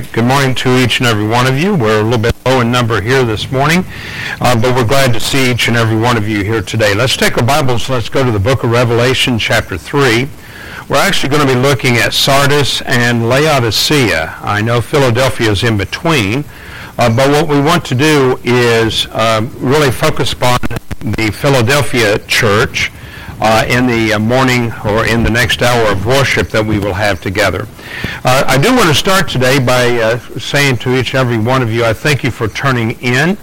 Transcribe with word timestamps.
right. 0.00 0.12
Good 0.12 0.24
morning 0.24 0.54
to 0.56 0.78
each 0.78 1.00
and 1.00 1.08
every 1.08 1.26
one 1.26 1.46
of 1.46 1.58
you. 1.58 1.74
We're 1.74 2.00
a 2.00 2.02
little 2.02 2.18
bit 2.18 2.34
low 2.46 2.60
in 2.60 2.70
number 2.70 3.00
here 3.00 3.24
this 3.24 3.50
morning, 3.50 3.84
uh, 4.40 4.60
but 4.60 4.74
we're 4.76 4.86
glad 4.86 5.12
to 5.14 5.20
see 5.20 5.50
each 5.50 5.66
and 5.66 5.76
every 5.76 5.98
one 5.98 6.16
of 6.16 6.28
you 6.28 6.44
here 6.44 6.62
today. 6.62 6.94
Let's 6.94 7.16
take 7.16 7.36
our 7.36 7.44
Bibles. 7.44 7.88
Let's 7.88 8.08
go 8.08 8.24
to 8.24 8.30
the 8.30 8.38
book 8.38 8.62
of 8.62 8.70
Revelation, 8.70 9.38
chapter 9.38 9.76
3. 9.76 10.28
We're 10.88 10.96
actually 10.96 11.30
going 11.30 11.46
to 11.46 11.52
be 11.52 11.58
looking 11.58 11.96
at 11.96 12.12
Sardis 12.12 12.80
and 12.82 13.28
Laodicea. 13.28 14.36
I 14.40 14.62
know 14.62 14.80
Philadelphia 14.80 15.50
is 15.50 15.64
in 15.64 15.76
between, 15.76 16.44
uh, 16.98 17.14
but 17.14 17.30
what 17.30 17.48
we 17.48 17.60
want 17.60 17.84
to 17.86 17.94
do 17.96 18.38
is 18.44 19.06
uh, 19.06 19.46
really 19.56 19.90
focus 19.90 20.32
upon 20.32 20.58
the 21.00 21.30
Philadelphia 21.32 22.18
church 22.20 22.92
uh, 23.40 23.64
in 23.68 23.86
the 23.86 24.14
uh, 24.14 24.18
morning 24.18 24.72
or 24.84 25.06
in 25.06 25.22
the 25.22 25.30
next 25.30 25.62
hour 25.62 25.90
of 25.90 26.06
worship 26.06 26.48
that 26.48 26.64
we 26.64 26.78
will 26.78 26.94
have 26.94 27.20
together. 27.20 27.66
Uh, 28.24 28.44
I 28.46 28.58
do 28.58 28.74
want 28.74 28.88
to 28.88 28.94
start 28.94 29.28
today 29.28 29.58
by 29.58 29.88
uh, 29.98 30.18
saying 30.38 30.78
to 30.78 30.96
each 30.96 31.14
and 31.14 31.20
every 31.20 31.38
one 31.38 31.62
of 31.62 31.72
you, 31.72 31.84
I 31.84 31.92
thank 31.92 32.24
you 32.24 32.30
for 32.30 32.48
turning 32.48 32.92
in. 33.00 33.36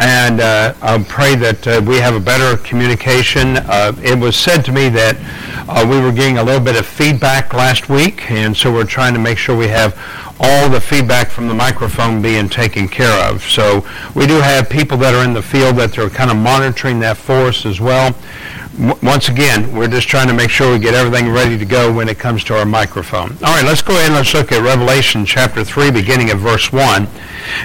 And 0.00 0.40
uh, 0.40 0.74
I 0.80 1.02
pray 1.02 1.34
that 1.36 1.66
uh, 1.66 1.82
we 1.84 1.96
have 1.96 2.14
a 2.14 2.20
better 2.20 2.56
communication. 2.58 3.56
it 3.56 4.16
was 4.16 4.36
said 4.36 4.64
to 4.66 4.72
me 4.72 4.88
that 4.90 5.16
we 5.88 6.00
were 6.00 6.12
getting 6.12 6.38
a 6.38 6.42
little 6.42 6.64
bit 6.64 6.76
of 6.76 6.86
feedback 6.86 7.52
last 7.52 7.88
week, 7.88 8.30
and 8.30 8.56
so 8.56 8.72
we're 8.72 8.84
trying 8.84 9.12
to 9.14 9.20
make 9.20 9.38
sure 9.38 9.56
we 9.56 9.66
have 9.66 9.98
all 10.40 10.68
the 10.68 10.80
feedback 10.80 11.30
from 11.30 11.48
the 11.48 11.54
microphone 11.54 12.22
being 12.22 12.48
taken 12.48 12.86
care 12.86 13.28
of. 13.28 13.42
So 13.42 13.84
we 14.14 14.26
do 14.26 14.34
have 14.34 14.70
people 14.70 14.96
that 14.98 15.14
are 15.14 15.24
in 15.24 15.32
the 15.32 15.42
field 15.42 15.76
that 15.76 15.98
are 15.98 16.08
kind 16.08 16.30
of 16.30 16.36
monitoring 16.36 17.00
that 17.00 17.16
for 17.16 17.48
us 17.48 17.66
as 17.66 17.80
well 17.80 18.14
once 18.78 19.28
again, 19.28 19.74
we're 19.74 19.88
just 19.88 20.06
trying 20.06 20.28
to 20.28 20.34
make 20.34 20.50
sure 20.50 20.72
we 20.72 20.78
get 20.78 20.94
everything 20.94 21.28
ready 21.30 21.58
to 21.58 21.64
go 21.64 21.92
when 21.92 22.08
it 22.08 22.18
comes 22.18 22.44
to 22.44 22.56
our 22.56 22.64
microphone. 22.64 23.32
All 23.42 23.54
right, 23.54 23.64
let's 23.64 23.82
go 23.82 23.94
ahead 23.94 24.06
and 24.06 24.14
let's 24.14 24.32
look 24.32 24.52
at 24.52 24.62
Revelation 24.62 25.26
chapter 25.26 25.64
3, 25.64 25.90
beginning 25.90 26.30
at 26.30 26.36
verse 26.36 26.72
1. 26.72 27.08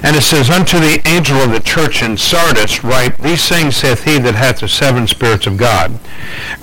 And 0.01 0.15
it 0.15 0.23
says, 0.23 0.49
Unto 0.49 0.79
the 0.79 1.01
angel 1.05 1.37
of 1.37 1.51
the 1.51 1.59
church 1.59 2.01
in 2.01 2.17
Sardis 2.17 2.83
write, 2.83 3.17
These 3.19 3.47
things 3.47 3.77
saith 3.77 4.03
he 4.03 4.17
that 4.19 4.33
hath 4.33 4.61
the 4.61 4.67
seven 4.67 5.05
spirits 5.05 5.45
of 5.45 5.57
God, 5.57 5.99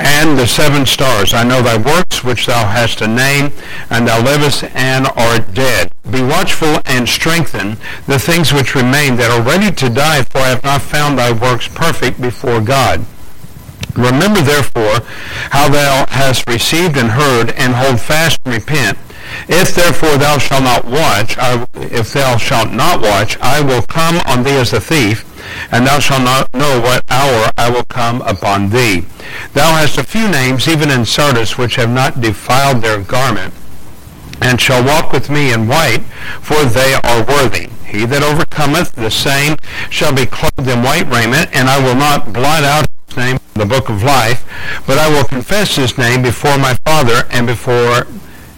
and 0.00 0.36
the 0.36 0.46
seven 0.46 0.84
stars. 0.84 1.32
I 1.32 1.44
know 1.44 1.62
thy 1.62 1.76
works 1.76 2.24
which 2.24 2.46
thou 2.46 2.66
hast 2.66 3.02
a 3.02 3.06
name, 3.06 3.52
and 3.88 4.08
thou 4.08 4.20
livest 4.20 4.64
and 4.74 5.06
art 5.16 5.54
dead. 5.54 5.92
Be 6.10 6.22
watchful 6.22 6.80
and 6.86 7.08
strengthen 7.08 7.76
the 8.08 8.18
things 8.18 8.52
which 8.52 8.74
remain 8.74 9.14
that 9.16 9.30
are 9.30 9.42
ready 9.42 9.70
to 9.76 9.88
die, 9.88 10.24
for 10.24 10.38
I 10.38 10.48
have 10.48 10.64
not 10.64 10.82
found 10.82 11.18
thy 11.18 11.30
works 11.30 11.68
perfect 11.68 12.20
before 12.20 12.60
God. 12.60 13.06
Remember 13.94 14.40
therefore 14.40 15.00
how 15.50 15.68
thou 15.68 16.06
hast 16.08 16.48
received 16.48 16.96
and 16.96 17.10
heard, 17.10 17.50
and 17.52 17.74
hold 17.74 18.00
fast 18.00 18.40
and 18.44 18.54
repent. 18.54 18.98
If 19.48 19.74
therefore 19.74 20.18
thou 20.18 20.38
shalt 20.38 20.64
not 20.64 20.84
watch, 20.84 21.38
I, 21.38 21.66
if 21.74 22.12
thou 22.12 22.36
shalt 22.36 22.72
not 22.72 23.00
watch, 23.00 23.38
I 23.40 23.60
will 23.60 23.82
come 23.82 24.20
on 24.26 24.42
thee 24.42 24.56
as 24.56 24.72
a 24.72 24.80
thief, 24.80 25.24
and 25.72 25.86
thou 25.86 25.98
shalt 25.98 26.24
not 26.24 26.52
know 26.52 26.80
what 26.80 27.04
hour 27.10 27.50
I 27.56 27.70
will 27.70 27.84
come 27.84 28.22
upon 28.22 28.70
thee. 28.70 29.04
Thou 29.52 29.72
hast 29.72 29.98
a 29.98 30.04
few 30.04 30.28
names, 30.28 30.68
even 30.68 30.90
in 30.90 31.04
Sardis, 31.04 31.56
which 31.58 31.76
have 31.76 31.90
not 31.90 32.20
defiled 32.20 32.82
their 32.82 33.00
garment, 33.00 33.54
and 34.40 34.60
shall 34.60 34.84
walk 34.84 35.12
with 35.12 35.30
me 35.30 35.52
in 35.52 35.68
white, 35.68 36.02
for 36.40 36.64
they 36.64 36.94
are 36.94 37.24
worthy. 37.24 37.68
He 37.86 38.06
that 38.06 38.22
overcometh, 38.22 38.92
the 38.92 39.10
same 39.10 39.56
shall 39.90 40.14
be 40.14 40.26
clothed 40.26 40.68
in 40.68 40.82
white 40.82 41.10
raiment, 41.10 41.50
and 41.52 41.68
I 41.68 41.82
will 41.82 41.96
not 41.96 42.32
blot 42.32 42.62
out 42.62 42.86
name 43.16 43.38
the 43.54 43.66
book 43.66 43.88
of 43.88 44.02
life, 44.02 44.44
but 44.86 44.98
I 44.98 45.08
will 45.08 45.24
confess 45.24 45.76
his 45.76 45.98
name 45.98 46.22
before 46.22 46.56
my 46.58 46.74
Father 46.84 47.26
and 47.30 47.46
before 47.46 48.06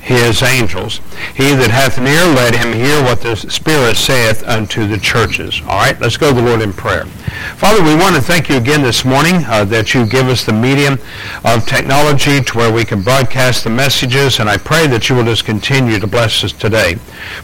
his 0.02 0.42
angels. 0.42 1.00
He 1.36 1.54
that 1.54 1.70
hath 1.70 1.96
an 1.96 2.08
ear, 2.08 2.26
let 2.34 2.56
him 2.56 2.72
hear 2.72 3.00
what 3.04 3.20
the 3.20 3.36
Spirit 3.36 3.96
saith 3.96 4.42
unto 4.48 4.88
the 4.88 4.98
churches. 4.98 5.60
All 5.62 5.78
right, 5.78 5.98
let's 6.00 6.16
go 6.16 6.30
to 6.30 6.34
the 6.34 6.42
Lord 6.42 6.60
in 6.60 6.72
prayer. 6.72 7.06
Father, 7.56 7.82
we 7.84 7.94
want 7.94 8.16
to 8.16 8.20
thank 8.20 8.48
you 8.48 8.56
again 8.56 8.82
this 8.82 9.04
morning 9.04 9.44
uh, 9.46 9.64
that 9.66 9.94
you 9.94 10.04
give 10.04 10.26
us 10.26 10.44
the 10.44 10.52
medium 10.52 10.98
of 11.44 11.64
technology 11.66 12.42
to 12.42 12.58
where 12.58 12.72
we 12.72 12.84
can 12.84 13.02
broadcast 13.02 13.62
the 13.62 13.70
messages, 13.70 14.40
and 14.40 14.50
I 14.50 14.56
pray 14.56 14.88
that 14.88 15.08
you 15.08 15.14
will 15.14 15.24
just 15.24 15.44
continue 15.44 16.00
to 16.00 16.06
bless 16.08 16.42
us 16.42 16.52
today. 16.52 16.96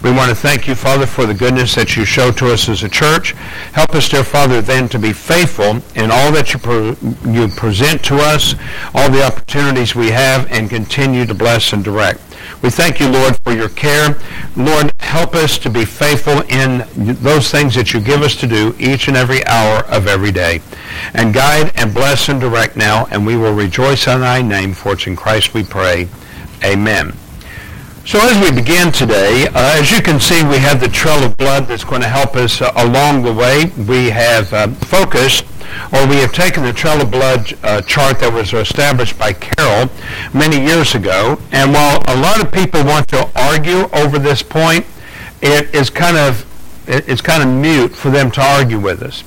We 0.02 0.10
want 0.10 0.30
to 0.30 0.34
thank 0.34 0.66
you, 0.66 0.74
Father, 0.74 1.06
for 1.06 1.26
the 1.26 1.34
goodness 1.34 1.76
that 1.76 1.96
you 1.96 2.04
show 2.04 2.32
to 2.32 2.52
us 2.52 2.68
as 2.68 2.82
a 2.82 2.88
church. 2.88 3.32
Help 3.72 3.94
us, 3.94 4.08
dear 4.08 4.24
Father, 4.24 4.60
then 4.60 4.88
to 4.88 4.98
be 4.98 5.12
faithful 5.12 5.80
in 5.94 6.10
all 6.10 6.32
that 6.32 6.52
you, 6.52 6.58
pre- 6.58 6.96
you 7.32 7.46
present 7.46 8.04
to 8.06 8.16
us, 8.16 8.56
all 8.94 9.08
the 9.08 9.24
opportunities 9.24 9.94
we 9.94 10.10
have, 10.10 10.50
and 10.50 10.68
continue 10.68 11.24
to 11.24 11.34
bless 11.34 11.72
and 11.72 11.84
direct. 11.84 12.20
We 12.62 12.70
thank 12.70 13.00
you, 13.00 13.08
Lord, 13.08 13.36
for 13.38 13.52
your 13.52 13.68
care. 13.68 14.16
Lord, 14.56 14.92
help 15.00 15.34
us 15.34 15.58
to 15.58 15.70
be 15.70 15.84
faithful 15.84 16.42
in 16.48 16.84
those 17.22 17.50
things 17.50 17.74
that 17.76 17.92
you 17.92 18.00
give 18.00 18.22
us 18.22 18.34
to 18.36 18.46
do 18.46 18.74
each 18.78 19.08
and 19.08 19.16
every 19.16 19.44
hour 19.46 19.84
of 19.86 20.06
every 20.06 20.32
day. 20.32 20.60
And 21.14 21.32
guide 21.32 21.72
and 21.76 21.94
bless 21.94 22.28
and 22.28 22.40
direct 22.40 22.76
now, 22.76 23.06
and 23.10 23.24
we 23.24 23.36
will 23.36 23.54
rejoice 23.54 24.06
in 24.06 24.20
thy 24.20 24.42
name, 24.42 24.74
for 24.74 24.94
it's 24.94 25.06
in 25.06 25.16
Christ 25.16 25.54
we 25.54 25.62
pray. 25.62 26.08
Amen. 26.64 27.14
So 28.08 28.18
as 28.20 28.38
we 28.40 28.50
begin 28.50 28.90
today, 28.90 29.48
uh, 29.48 29.78
as 29.78 29.92
you 29.92 30.00
can 30.00 30.18
see, 30.18 30.42
we 30.42 30.56
have 30.56 30.80
the 30.80 30.88
trail 30.88 31.22
of 31.22 31.36
blood 31.36 31.66
that's 31.68 31.84
going 31.84 32.00
to 32.00 32.08
help 32.08 32.36
us 32.36 32.62
uh, 32.62 32.72
along 32.76 33.22
the 33.22 33.34
way. 33.34 33.70
We 33.86 34.08
have 34.08 34.50
uh, 34.50 34.68
focused 34.68 35.44
or 35.92 36.08
we 36.08 36.16
have 36.16 36.32
taken 36.32 36.62
the 36.62 36.72
trail 36.72 37.02
of 37.02 37.10
blood 37.10 37.52
uh, 37.62 37.82
chart 37.82 38.20
that 38.20 38.32
was 38.32 38.54
established 38.54 39.18
by 39.18 39.34
Carroll 39.34 39.90
many 40.32 40.58
years 40.58 40.94
ago. 40.94 41.38
And 41.52 41.74
while 41.74 42.02
a 42.08 42.16
lot 42.16 42.42
of 42.42 42.50
people 42.50 42.82
want 42.82 43.08
to 43.08 43.28
argue 43.36 43.90
over 43.92 44.18
this 44.18 44.42
point, 44.42 44.86
it 45.42 45.74
is 45.74 45.90
kind 45.90 46.16
of 46.16 46.46
it's 46.86 47.20
kind 47.20 47.42
of 47.42 47.50
mute 47.50 47.94
for 47.94 48.08
them 48.08 48.30
to 48.30 48.40
argue 48.40 48.80
with 48.80 49.02
us. 49.02 49.22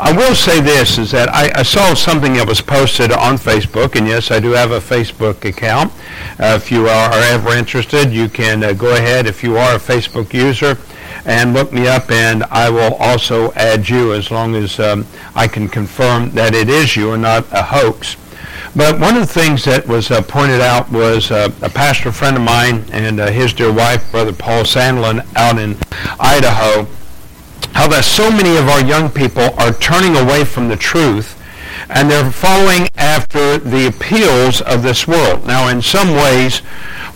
I 0.00 0.12
will 0.12 0.34
say 0.34 0.60
this, 0.60 0.98
is 0.98 1.10
that 1.12 1.28
I, 1.28 1.60
I, 1.60 1.62
saw 1.62 1.94
something 1.94 2.34
that 2.34 2.48
was 2.48 2.60
posted 2.60 3.12
on 3.12 3.36
Facebook, 3.36 3.96
and 3.96 4.06
yes, 4.06 4.30
I 4.30 4.40
do 4.40 4.50
have 4.50 4.72
a 4.72 4.80
Facebook 4.80 5.44
account. 5.44 5.92
Uh, 6.38 6.58
if 6.60 6.70
you 6.72 6.88
are, 6.88 7.10
are, 7.12 7.22
ever 7.22 7.50
interested, 7.50 8.10
you 8.10 8.28
can 8.28 8.64
uh, 8.64 8.72
go 8.72 8.94
ahead, 8.96 9.26
if 9.26 9.42
you 9.44 9.56
are 9.56 9.76
a 9.76 9.78
Facebook 9.78 10.32
user, 10.32 10.78
and 11.24 11.52
look 11.52 11.72
me 11.72 11.86
up, 11.86 12.10
and 12.10 12.44
I 12.44 12.70
will 12.70 12.94
also 12.94 13.52
add 13.52 13.88
you 13.88 14.14
as 14.14 14.30
long 14.30 14.54
as 14.54 14.80
um, 14.80 15.06
I 15.34 15.46
can 15.46 15.68
confirm 15.68 16.30
that 16.30 16.54
it 16.54 16.68
is 16.68 16.96
you 16.96 17.12
and 17.12 17.22
not 17.22 17.44
a 17.52 17.62
hoax. 17.62 18.16
But 18.76 18.98
one 18.98 19.16
of 19.16 19.26
the 19.26 19.32
things 19.32 19.64
that 19.64 19.86
was 19.86 20.10
uh, 20.10 20.22
pointed 20.22 20.60
out 20.60 20.90
was 20.90 21.30
uh, 21.30 21.50
a 21.62 21.70
pastor 21.70 22.10
friend 22.10 22.36
of 22.36 22.42
mine 22.42 22.84
and 22.90 23.20
uh, 23.20 23.30
his 23.30 23.52
dear 23.52 23.72
wife, 23.72 24.10
Brother 24.10 24.32
Paul 24.32 24.64
Sandlin, 24.64 25.24
out 25.36 25.58
in 25.58 25.76
Idaho, 26.18 26.88
how 27.72 27.88
that 27.88 28.04
so 28.04 28.30
many 28.30 28.56
of 28.56 28.68
our 28.68 28.84
young 28.84 29.10
people 29.10 29.48
are 29.58 29.72
turning 29.72 30.16
away 30.16 30.44
from 30.44 30.68
the 30.68 30.76
truth 30.76 31.40
and 31.88 32.10
they're 32.10 32.30
following 32.30 32.88
after 32.96 33.58
the 33.58 33.88
appeals 33.88 34.60
of 34.62 34.82
this 34.82 35.06
world. 35.06 35.46
Now, 35.46 35.68
in 35.68 35.82
some 35.82 36.10
ways, 36.10 36.62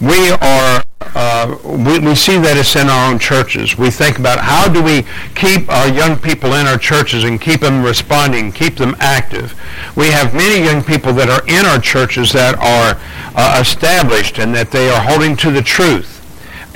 we 0.00 0.30
are 0.30 0.82
uh, 1.14 1.56
we, 1.64 1.98
we 2.00 2.14
see 2.14 2.38
that 2.38 2.56
it's 2.56 2.76
in 2.76 2.88
our 2.88 3.10
own 3.10 3.18
churches. 3.18 3.78
We 3.78 3.90
think 3.90 4.18
about 4.18 4.38
how 4.40 4.68
do 4.68 4.82
we 4.82 5.04
keep 5.34 5.68
our 5.68 5.88
young 5.88 6.18
people 6.18 6.54
in 6.54 6.66
our 6.66 6.76
churches 6.76 7.24
and 7.24 7.40
keep 7.40 7.60
them 7.60 7.82
responding, 7.82 8.52
keep 8.52 8.76
them 8.76 8.94
active. 8.98 9.54
We 9.96 10.08
have 10.08 10.34
many 10.34 10.64
young 10.64 10.82
people 10.82 11.12
that 11.14 11.28
are 11.30 11.46
in 11.48 11.64
our 11.66 11.80
churches 11.80 12.32
that 12.32 12.56
are 12.56 13.00
uh, 13.36 13.60
established 13.60 14.38
and 14.38 14.54
that 14.54 14.70
they 14.70 14.90
are 14.90 15.00
holding 15.00 15.36
to 15.38 15.50
the 15.50 15.62
truth. 15.62 16.17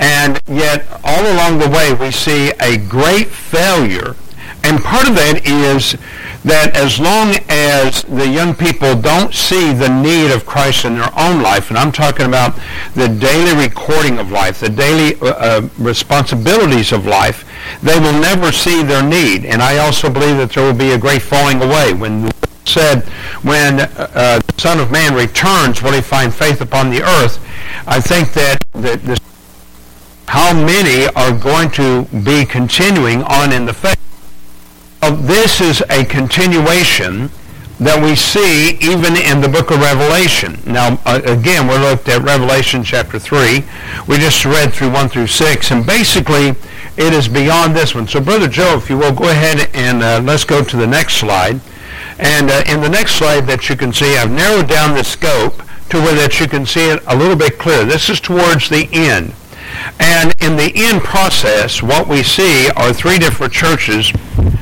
And 0.03 0.41
yet, 0.47 0.85
all 1.05 1.25
along 1.33 1.59
the 1.59 1.69
way, 1.69 1.93
we 1.93 2.11
see 2.11 2.51
a 2.59 2.77
great 2.77 3.27
failure. 3.27 4.17
And 4.65 4.83
part 4.83 5.07
of 5.07 5.15
that 5.15 5.43
is 5.45 5.95
that 6.43 6.75
as 6.75 6.99
long 6.99 7.35
as 7.47 8.03
the 8.03 8.27
young 8.27 8.53
people 8.53 8.99
don't 8.99 9.33
see 9.33 9.71
the 9.71 9.87
need 9.87 10.31
of 10.31 10.45
Christ 10.45 10.83
in 10.83 10.95
their 10.95 11.09
own 11.17 11.41
life, 11.41 11.69
and 11.69 11.79
I'm 11.79 11.93
talking 11.93 12.25
about 12.25 12.59
the 12.95 13.07
daily 13.07 13.55
recording 13.55 14.19
of 14.19 14.29
life, 14.29 14.59
the 14.59 14.69
daily 14.69 15.15
uh, 15.21 15.27
uh, 15.27 15.69
responsibilities 15.77 16.91
of 16.91 17.05
life, 17.05 17.49
they 17.81 17.97
will 17.97 18.19
never 18.19 18.51
see 18.51 18.83
their 18.83 19.03
need. 19.03 19.45
And 19.45 19.61
I 19.61 19.77
also 19.77 20.09
believe 20.09 20.35
that 20.35 20.51
there 20.51 20.65
will 20.65 20.77
be 20.77 20.91
a 20.91 20.97
great 20.97 21.21
falling 21.21 21.61
away. 21.61 21.93
When 21.93 22.23
the 22.23 22.25
Lord 22.25 22.67
said, 22.67 23.03
when 23.43 23.79
uh, 23.79 24.41
the 24.45 24.53
Son 24.57 24.81
of 24.81 24.91
Man 24.91 25.13
returns, 25.15 25.81
will 25.81 25.93
he 25.93 26.01
find 26.01 26.33
faith 26.33 26.59
upon 26.59 26.89
the 26.89 27.03
earth? 27.03 27.39
I 27.87 28.01
think 28.01 28.33
that 28.33 28.57
the, 28.73 28.97
the 28.97 29.32
many 30.53 31.07
are 31.15 31.37
going 31.37 31.69
to 31.71 32.05
be 32.23 32.45
continuing 32.45 33.23
on 33.23 33.51
in 33.51 33.65
the 33.65 33.73
faith? 33.73 33.99
this 35.11 35.59
is 35.59 35.81
a 35.89 36.05
continuation 36.05 37.29
that 37.79 38.01
we 38.01 38.15
see 38.15 38.77
even 38.79 39.17
in 39.17 39.41
the 39.41 39.49
book 39.49 39.71
of 39.71 39.79
Revelation. 39.79 40.59
Now, 40.65 40.99
uh, 41.05 41.21
again, 41.25 41.67
we 41.67 41.77
looked 41.77 42.07
at 42.07 42.21
Revelation 42.21 42.83
chapter 42.83 43.19
3. 43.19 43.63
We 44.07 44.17
just 44.17 44.45
read 44.45 44.71
through 44.73 44.91
1 44.91 45.09
through 45.09 45.27
6, 45.27 45.71
and 45.71 45.85
basically 45.85 46.49
it 46.95 47.13
is 47.13 47.27
beyond 47.27 47.75
this 47.75 47.95
one. 47.95 48.07
So, 48.07 48.21
Brother 48.21 48.47
Joe, 48.47 48.77
if 48.77 48.89
you 48.89 48.97
will, 48.97 49.13
go 49.13 49.29
ahead 49.29 49.69
and 49.73 50.03
uh, 50.03 50.21
let's 50.23 50.45
go 50.45 50.63
to 50.63 50.77
the 50.77 50.87
next 50.87 51.15
slide. 51.15 51.59
And 52.19 52.49
uh, 52.49 52.63
in 52.67 52.79
the 52.79 52.89
next 52.89 53.15
slide 53.15 53.47
that 53.47 53.67
you 53.69 53.75
can 53.75 53.91
see, 53.91 54.15
I've 54.15 54.31
narrowed 54.31 54.69
down 54.69 54.95
the 54.95 55.03
scope 55.03 55.63
to 55.89 55.97
where 55.97 56.15
that 56.15 56.39
you 56.39 56.47
can 56.47 56.65
see 56.65 56.89
it 56.89 57.03
a 57.07 57.15
little 57.15 57.35
bit 57.35 57.57
clearer. 57.57 57.85
This 57.85 58.09
is 58.09 58.19
towards 58.19 58.69
the 58.69 58.87
end. 58.91 59.33
And 59.99 60.33
in 60.41 60.55
the 60.55 60.71
end 60.75 61.01
process, 61.01 61.81
what 61.81 62.07
we 62.07 62.23
see 62.23 62.69
are 62.71 62.93
three 62.93 63.17
different 63.17 63.53
churches, 63.53 64.11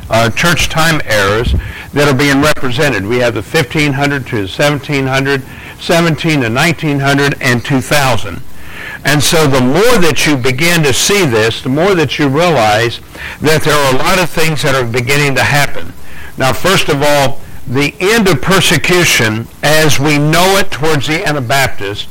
uh, 0.10 0.30
church 0.30 0.70
time 0.70 1.02
eras, 1.06 1.54
that 1.94 2.08
are 2.08 2.18
being 2.18 2.42
represented. 2.42 3.06
We 3.06 3.18
have 3.18 3.34
the 3.34 3.42
1500 3.42 4.28
to 4.28 4.38
1700, 4.38 5.44
17 5.80 6.42
to 6.42 6.50
1900, 6.50 7.42
and 7.42 7.64
2000. 7.64 8.42
And 9.04 9.22
so 9.22 9.48
the 9.48 9.62
more 9.62 9.98
that 10.00 10.26
you 10.26 10.38
begin 10.38 10.84
to 10.84 10.94
see 10.94 11.26
this, 11.26 11.62
the 11.62 11.70
more 11.70 11.96
that 11.96 12.20
you 12.20 12.28
realize 12.28 13.00
that 13.42 13.64
there 13.64 13.74
are 13.74 13.96
a 13.96 13.98
lot 13.98 14.20
of 14.20 14.30
things 14.30 14.62
that 14.62 14.76
are 14.76 14.86
beginning 14.86 15.36
to 15.36 15.44
happen. 15.44 15.94
Now, 16.38 16.54
first 16.54 16.88
of 16.88 17.02
all, 17.02 17.42
the 17.68 17.96
end 18.00 18.28
of 18.28 18.42
persecution 18.42 19.48
as 19.64 20.00
we 20.00 20.18
know 20.18 20.58
it 20.58 20.72
towards 20.72 21.08
the 21.08 21.26
Anabaptists 21.26 22.08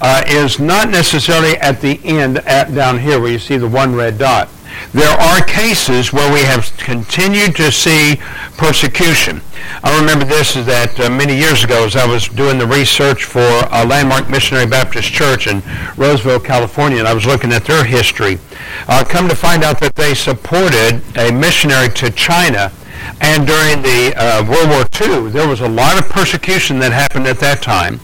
uh, 0.00 0.22
is 0.26 0.58
not 0.58 0.88
necessarily 0.90 1.56
at 1.58 1.80
the 1.80 2.00
end 2.04 2.38
at, 2.38 2.74
down 2.74 2.98
here 2.98 3.20
where 3.20 3.32
you 3.32 3.38
see 3.38 3.56
the 3.56 3.68
one 3.68 3.94
red 3.94 4.18
dot. 4.18 4.48
There 4.92 5.10
are 5.10 5.42
cases 5.44 6.12
where 6.12 6.32
we 6.32 6.40
have 6.42 6.74
continued 6.76 7.56
to 7.56 7.72
see 7.72 8.16
persecution. 8.56 9.40
I 9.82 9.98
remember 9.98 10.24
this 10.24 10.56
is 10.56 10.66
that 10.66 10.98
uh, 11.00 11.10
many 11.10 11.36
years 11.36 11.64
ago 11.64 11.84
as 11.84 11.96
I 11.96 12.06
was 12.06 12.28
doing 12.28 12.58
the 12.58 12.66
research 12.66 13.24
for 13.24 13.40
a 13.70 13.84
Landmark 13.84 14.30
Missionary 14.30 14.66
Baptist 14.66 15.12
Church 15.12 15.46
in 15.46 15.62
Roseville, 15.96 16.40
California, 16.40 16.98
and 16.98 17.08
I 17.08 17.14
was 17.14 17.26
looking 17.26 17.52
at 17.52 17.64
their 17.64 17.84
history. 17.84 18.38
Uh, 18.86 19.04
come 19.06 19.28
to 19.28 19.34
find 19.34 19.64
out 19.64 19.80
that 19.80 19.96
they 19.96 20.14
supported 20.14 21.02
a 21.16 21.32
missionary 21.32 21.88
to 21.90 22.10
China 22.10 22.72
and 23.20 23.46
during 23.46 23.82
the 23.82 24.14
uh, 24.16 24.44
World 24.48 24.68
War 24.68 24.86
II, 25.00 25.30
there 25.30 25.48
was 25.48 25.60
a 25.60 25.68
lot 25.68 25.98
of 25.98 26.08
persecution 26.08 26.78
that 26.80 26.92
happened 26.92 27.26
at 27.26 27.38
that 27.40 27.62
time 27.62 28.00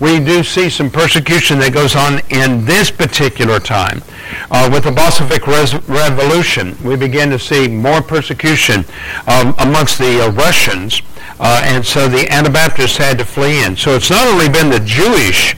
we 0.00 0.18
do 0.20 0.42
see 0.42 0.68
some 0.68 0.90
persecution 0.90 1.58
that 1.60 1.72
goes 1.72 1.96
on 1.96 2.20
in 2.30 2.64
this 2.64 2.90
particular 2.90 3.58
time. 3.58 4.02
Uh, 4.50 4.68
with 4.72 4.84
the 4.84 4.92
Bolshevik 4.92 5.46
res- 5.46 5.74
Revolution, 5.88 6.76
we 6.84 6.96
begin 6.96 7.30
to 7.30 7.38
see 7.38 7.68
more 7.68 8.02
persecution 8.02 8.84
um, 9.26 9.54
amongst 9.58 9.98
the 9.98 10.24
uh, 10.24 10.30
Russians, 10.32 11.00
uh, 11.40 11.62
and 11.64 11.84
so 11.84 12.08
the 12.08 12.30
Anabaptists 12.30 12.96
had 12.96 13.18
to 13.18 13.24
flee 13.24 13.64
in. 13.64 13.76
So 13.76 13.94
it's 13.94 14.10
not 14.10 14.26
only 14.26 14.48
been 14.48 14.68
the 14.68 14.80
Jewish 14.80 15.56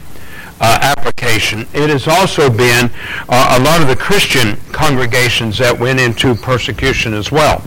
uh, 0.61 0.79
application, 0.83 1.61
it 1.73 1.89
has 1.91 2.07
also 2.07 2.51
been 2.51 2.91
uh, 3.29 3.59
a 3.59 3.65
lot 3.65 3.81
of 3.81 3.89
the 3.89 3.97
Christian 3.97 4.57
congregations 4.73 5.59
that 5.59 5.79
went 5.79 6.01
into 6.01 6.35
persecution 6.35 7.15
as 7.15 7.33
well. 7.33 7.63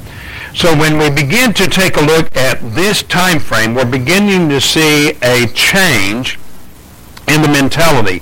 So 0.53 0.75
when 0.77 0.97
we 0.97 1.09
begin 1.09 1.53
to 1.53 1.67
take 1.67 1.95
a 1.95 2.01
look 2.01 2.35
at 2.35 2.59
this 2.75 3.03
time 3.03 3.39
frame, 3.39 3.73
we're 3.73 3.89
beginning 3.89 4.49
to 4.49 4.59
see 4.59 5.11
a 5.21 5.47
change 5.53 6.37
in 7.31 7.41
the 7.41 7.47
mentality. 7.47 8.21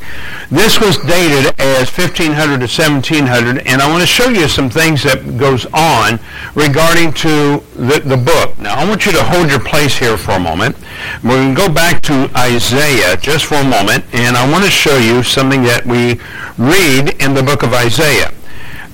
This 0.51 0.79
was 0.79 0.97
dated 0.97 1.53
as 1.59 1.89
1500 1.89 2.35
to 2.61 2.69
1700, 2.69 3.67
and 3.67 3.81
I 3.81 3.89
want 3.89 4.01
to 4.01 4.07
show 4.07 4.29
you 4.29 4.47
some 4.47 4.69
things 4.69 5.03
that 5.03 5.37
goes 5.37 5.65
on 5.73 6.19
regarding 6.53 7.13
to 7.25 7.63
the, 7.75 8.01
the 8.05 8.17
book. 8.17 8.57
Now, 8.59 8.75
I 8.75 8.87
want 8.87 9.05
you 9.05 9.11
to 9.13 9.23
hold 9.23 9.49
your 9.49 9.59
place 9.59 9.97
here 9.97 10.17
for 10.17 10.31
a 10.31 10.39
moment. 10.39 10.75
We're 11.23 11.37
going 11.37 11.55
to 11.55 11.61
go 11.67 11.73
back 11.73 12.01
to 12.03 12.29
Isaiah 12.37 13.17
just 13.17 13.45
for 13.45 13.55
a 13.55 13.63
moment, 13.63 14.05
and 14.13 14.37
I 14.37 14.49
want 14.49 14.63
to 14.63 14.71
show 14.71 14.97
you 14.97 15.23
something 15.23 15.63
that 15.63 15.85
we 15.85 16.19
read 16.57 17.21
in 17.21 17.33
the 17.33 17.43
book 17.43 17.63
of 17.63 17.73
Isaiah. 17.73 18.31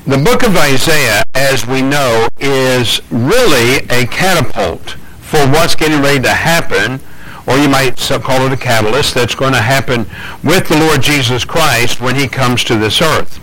The 0.07 0.17
book 0.17 0.43
of 0.43 0.55
Isaiah, 0.55 1.23
as 1.33 1.65
we 1.65 1.81
know, 1.81 2.27
is 2.39 3.01
really 3.11 3.77
a 3.89 4.05
catapult 4.07 4.91
for 5.19 5.39
what's 5.49 5.75
getting 5.75 6.01
ready 6.01 6.21
to 6.21 6.29
happen 6.29 6.99
or 7.47 7.57
you 7.57 7.69
might 7.69 7.97
call 7.97 8.45
it 8.45 8.53
a 8.53 8.57
catalyst 8.57 9.13
that's 9.13 9.35
going 9.35 9.53
to 9.53 9.61
happen 9.61 10.05
with 10.43 10.67
the 10.67 10.77
Lord 10.77 11.01
Jesus 11.01 11.45
Christ 11.45 12.01
when 12.01 12.15
he 12.15 12.27
comes 12.27 12.63
to 12.65 12.75
this 12.75 13.01
earth. 13.01 13.39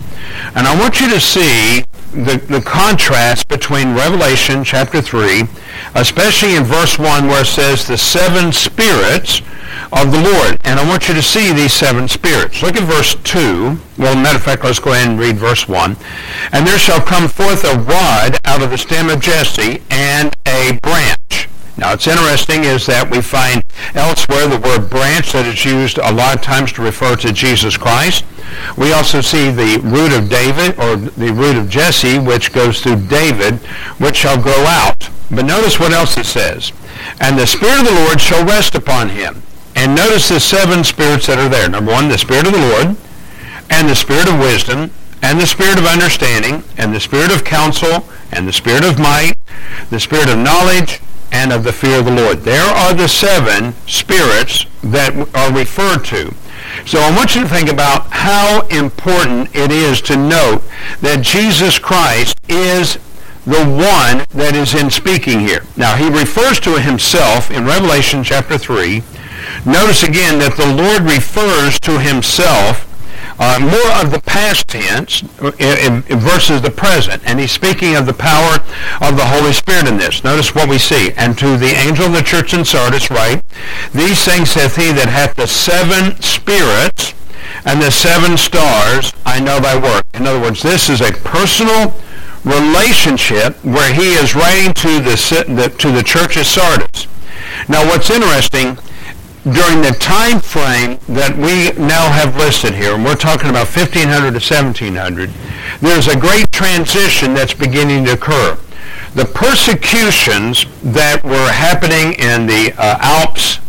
And 0.55 0.67
I 0.67 0.79
want 0.79 0.99
you 0.99 1.09
to 1.09 1.19
see 1.19 1.85
the, 2.11 2.37
the 2.47 2.61
contrast 2.61 3.47
between 3.47 3.95
Revelation 3.95 4.63
chapter 4.63 5.01
3, 5.01 5.43
especially 5.95 6.55
in 6.55 6.63
verse 6.63 6.99
1 6.99 7.27
where 7.27 7.41
it 7.41 7.47
says 7.47 7.87
the 7.87 7.97
seven 7.97 8.51
spirits 8.51 9.41
of 9.91 10.11
the 10.11 10.21
Lord. 10.21 10.57
And 10.63 10.79
I 10.79 10.87
want 10.87 11.07
you 11.07 11.13
to 11.13 11.21
see 11.21 11.51
these 11.53 11.73
seven 11.73 12.07
spirits. 12.07 12.61
Look 12.61 12.75
at 12.75 12.83
verse 12.83 13.15
2. 13.23 13.77
Well, 13.97 14.15
matter 14.15 14.37
of 14.37 14.43
fact, 14.43 14.63
let's 14.63 14.79
go 14.79 14.91
ahead 14.91 15.09
and 15.09 15.19
read 15.19 15.37
verse 15.37 15.67
1. 15.67 15.97
And 16.51 16.67
there 16.67 16.77
shall 16.77 17.01
come 17.01 17.27
forth 17.27 17.63
a 17.63 17.77
rod 17.79 18.37
out 18.45 18.61
of 18.61 18.69
the 18.69 18.77
stem 18.77 19.09
of 19.09 19.21
Jesse, 19.21 19.81
and 19.89 20.35
a 20.45 20.77
branch 20.81 21.49
now, 21.75 21.93
it's 21.93 22.07
interesting 22.07 22.65
is 22.65 22.85
that 22.85 23.09
we 23.09 23.19
find 23.19 23.62
elsewhere 23.93 24.47
the 24.47 24.59
word 24.59 24.89
branch 24.89 25.31
that 25.31 25.45
is 25.45 25.65
used 25.65 25.97
a 25.97 26.11
lot 26.11 26.35
of 26.35 26.41
times 26.41 26.71
to 26.73 26.81
refer 26.81 27.15
to 27.17 27.31
Jesus 27.31 27.77
Christ. 27.77 28.25
We 28.77 28.93
also 28.93 29.21
see 29.21 29.49
the 29.49 29.79
root 29.83 30.13
of 30.13 30.29
David 30.29 30.77
or 30.79 30.95
the 30.95 31.33
root 31.33 31.55
of 31.55 31.69
Jesse, 31.69 32.19
which 32.19 32.53
goes 32.53 32.81
through 32.81 33.07
David, 33.07 33.55
which 33.99 34.17
shall 34.17 34.41
grow 34.41 34.65
out. 34.67 35.09
But 35.31 35.45
notice 35.45 35.79
what 35.79 35.93
else 35.93 36.17
it 36.17 36.25
says. 36.25 36.71
And 37.19 37.37
the 37.37 37.47
Spirit 37.47 37.79
of 37.79 37.85
the 37.85 38.01
Lord 38.05 38.21
shall 38.21 38.45
rest 38.45 38.75
upon 38.75 39.09
him. 39.09 39.41
And 39.75 39.95
notice 39.95 40.29
the 40.29 40.39
seven 40.39 40.83
spirits 40.83 41.27
that 41.27 41.39
are 41.39 41.49
there. 41.49 41.67
Number 41.67 41.91
one, 41.91 42.09
the 42.09 42.17
Spirit 42.17 42.45
of 42.45 42.53
the 42.53 42.59
Lord, 42.59 42.97
and 43.69 43.89
the 43.89 43.95
Spirit 43.95 44.29
of 44.29 44.39
wisdom, 44.39 44.91
and 45.23 45.39
the 45.39 45.47
Spirit 45.47 45.79
of 45.79 45.85
understanding, 45.85 46.63
and 46.77 46.93
the 46.93 46.99
Spirit 46.99 47.31
of 47.31 47.43
counsel, 47.43 48.05
and 48.31 48.47
the 48.47 48.53
Spirit 48.53 48.83
of 48.83 48.99
might, 48.99 49.33
the 49.89 49.99
Spirit 49.99 50.29
of 50.29 50.37
knowledge, 50.37 51.01
and 51.33 51.51
of 51.51 51.63
the 51.63 51.73
fear 51.73 51.99
of 51.99 52.05
the 52.05 52.11
Lord. 52.11 52.41
There 52.41 52.63
are 52.63 52.93
the 52.93 53.09
seven 53.09 53.73
spirits 53.87 54.65
that 54.83 55.13
are 55.35 55.51
referred 55.51 56.05
to. 56.05 56.33
So 56.85 56.99
I 56.99 57.15
want 57.15 57.35
you 57.35 57.41
to 57.41 57.47
think 57.47 57.69
about 57.69 58.07
how 58.11 58.65
important 58.67 59.53
it 59.55 59.71
is 59.71 59.99
to 60.03 60.15
note 60.15 60.61
that 61.01 61.21
Jesus 61.21 61.79
Christ 61.79 62.37
is 62.47 62.97
the 63.45 63.65
one 63.65 64.25
that 64.29 64.55
is 64.55 64.73
in 64.73 64.89
speaking 64.89 65.39
here. 65.39 65.63
Now 65.75 65.95
he 65.95 66.07
refers 66.07 66.59
to 66.61 66.79
himself 66.79 67.51
in 67.51 67.65
Revelation 67.65 68.23
chapter 68.23 68.57
3. 68.57 69.03
Notice 69.65 70.03
again 70.03 70.39
that 70.39 70.55
the 70.55 70.73
Lord 70.73 71.03
refers 71.03 71.79
to 71.81 71.99
himself 71.99 72.87
uh, 73.43 73.59
more 73.59 73.91
of 74.01 74.09
the 74.11 74.21
past 74.21 74.69
tense 74.69 75.19
versus 75.19 76.61
the 76.61 76.71
present. 76.71 77.21
And 77.25 77.41
he's 77.41 77.51
speaking 77.51 77.93
of 77.93 78.05
the 78.05 78.13
power 78.13 78.55
of 79.01 79.17
the 79.17 79.25
Holy 79.25 79.51
Spirit 79.51 79.85
in 79.85 79.97
this. 79.97 80.23
Notice 80.23 80.55
what 80.55 80.69
we 80.69 80.77
see. 80.77 81.11
And 81.17 81.37
to 81.39 81.57
the 81.57 81.75
angel 81.75 82.05
of 82.05 82.13
the 82.13 82.21
church 82.21 82.53
in 82.53 82.63
Sardis 82.63 83.11
write, 83.11 83.43
These 83.93 84.23
things 84.23 84.51
saith 84.51 84.77
he 84.77 84.93
that 84.93 85.09
hath 85.09 85.35
the 85.35 85.47
seven 85.47 86.15
spirits 86.21 87.13
and 87.65 87.81
the 87.81 87.91
seven 87.91 88.37
stars, 88.37 89.11
I 89.25 89.41
know 89.41 89.59
thy 89.59 89.75
work. 89.75 90.05
In 90.13 90.25
other 90.25 90.39
words, 90.39 90.63
this 90.63 90.89
is 90.89 91.01
a 91.01 91.11
personal 91.11 91.93
relationship 92.45 93.55
where 93.65 93.93
he 93.93 94.13
is 94.13 94.35
writing 94.35 94.73
to 94.75 95.01
the, 95.01 95.75
to 95.79 95.91
the 95.91 96.03
church 96.03 96.37
of 96.37 96.45
Sardis. 96.45 97.07
Now, 97.67 97.85
what's 97.87 98.09
interesting 98.09 98.77
during 99.43 99.81
the 99.81 99.95
time 99.99 100.39
frame 100.39 100.97
that 101.09 101.35
we 101.35 101.71
now 101.77 102.09
have 102.09 102.37
listed 102.37 102.73
here, 102.73 102.95
and 102.95 103.03
we're 103.03 103.15
talking 103.15 103.49
about 103.49 103.67
1500 103.67 104.07
to 104.31 104.39
1700, 104.39 105.29
there's 105.81 106.07
a 106.07 106.17
great 106.17 106.49
transition 106.51 107.33
that's 107.33 107.53
beginning 107.53 108.05
to 108.05 108.13
occur. 108.13 108.57
The 109.15 109.25
persecutions 109.25 110.65
that 110.81 111.23
were 111.25 111.51
happening 111.51 112.13
in 112.13 112.47
the 112.47 112.73
uh, 112.77 112.97
Alps 113.01 113.59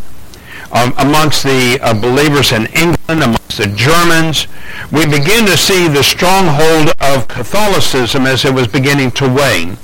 um, 0.71 0.95
amongst 0.99 1.43
the 1.43 1.79
uh, 1.83 1.93
believers 1.93 2.53
in 2.53 2.67
England, 2.67 3.23
amongst 3.23 3.59
the 3.59 3.67
Germans, 3.75 4.47
we 4.93 5.07
begin 5.07 5.45
to 5.47 5.57
see 5.57 5.89
the 5.89 6.05
stronghold 6.05 6.95
of 7.01 7.27
Catholicism 7.27 8.27
as 8.27 8.45
it 8.45 8.55
was 8.55 8.69
beginning 8.69 9.11
to 9.13 9.29
wane. 9.29 9.77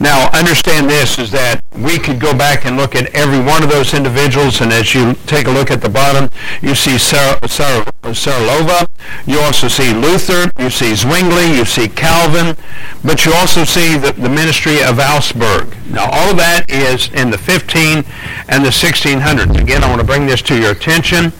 Now, 0.00 0.28
understand 0.32 0.90
this 0.90 1.18
is 1.18 1.30
that 1.30 1.62
we 1.72 1.98
could 1.98 2.18
go 2.18 2.36
back 2.36 2.64
and 2.64 2.76
look 2.76 2.96
at 2.96 3.14
every 3.14 3.38
one 3.38 3.62
of 3.62 3.68
those 3.70 3.94
individuals, 3.94 4.60
and 4.60 4.72
as 4.72 4.94
you 4.94 5.14
take 5.26 5.46
a 5.46 5.50
look 5.50 5.70
at 5.70 5.80
the 5.80 5.88
bottom, 5.88 6.30
you 6.60 6.74
see 6.74 6.98
Sar- 6.98 7.38
Sar- 7.46 7.84
Saralova, 8.02 8.88
you 9.26 9.38
also 9.38 9.68
see 9.68 9.94
Luther, 9.94 10.50
you 10.58 10.68
see 10.70 10.94
Zwingli, 10.94 11.56
you 11.56 11.64
see 11.64 11.88
Calvin, 11.88 12.56
but 13.04 13.24
you 13.24 13.32
also 13.34 13.64
see 13.64 13.96
the, 13.96 14.12
the 14.12 14.28
ministry 14.28 14.82
of 14.82 14.98
Augsburg. 14.98 15.76
Now, 15.90 16.08
all 16.10 16.30
of 16.30 16.36
that 16.38 16.66
is 16.68 17.08
in 17.12 17.30
the 17.30 17.38
15 17.38 18.04
and 18.48 18.64
the 18.64 18.70
1600s. 18.70 19.60
Again, 19.60 19.84
I 19.84 19.88
want 19.88 20.00
to 20.00 20.06
bring 20.06 20.26
this 20.26 20.42
to 20.42 20.58
your 20.60 20.72
attention. 20.72 21.32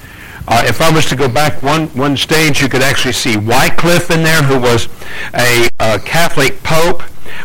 Uh, 0.47 0.63
if 0.67 0.81
I 0.81 0.91
was 0.91 1.07
to 1.07 1.17
go 1.17 1.29
back 1.29 1.63
one, 1.63 1.87
one 1.89 2.17
stage, 2.17 2.61
you 2.61 2.69
could 2.69 2.83
actually 2.83 3.15
see 3.15 3.37
Wycliffe 3.37 4.11
in 4.11 4.23
there, 4.23 4.43
who 4.43 4.59
was 4.61 4.89
a, 5.33 5.69
a 5.81 5.99
Catholic 5.99 6.63
pope 6.63 7.03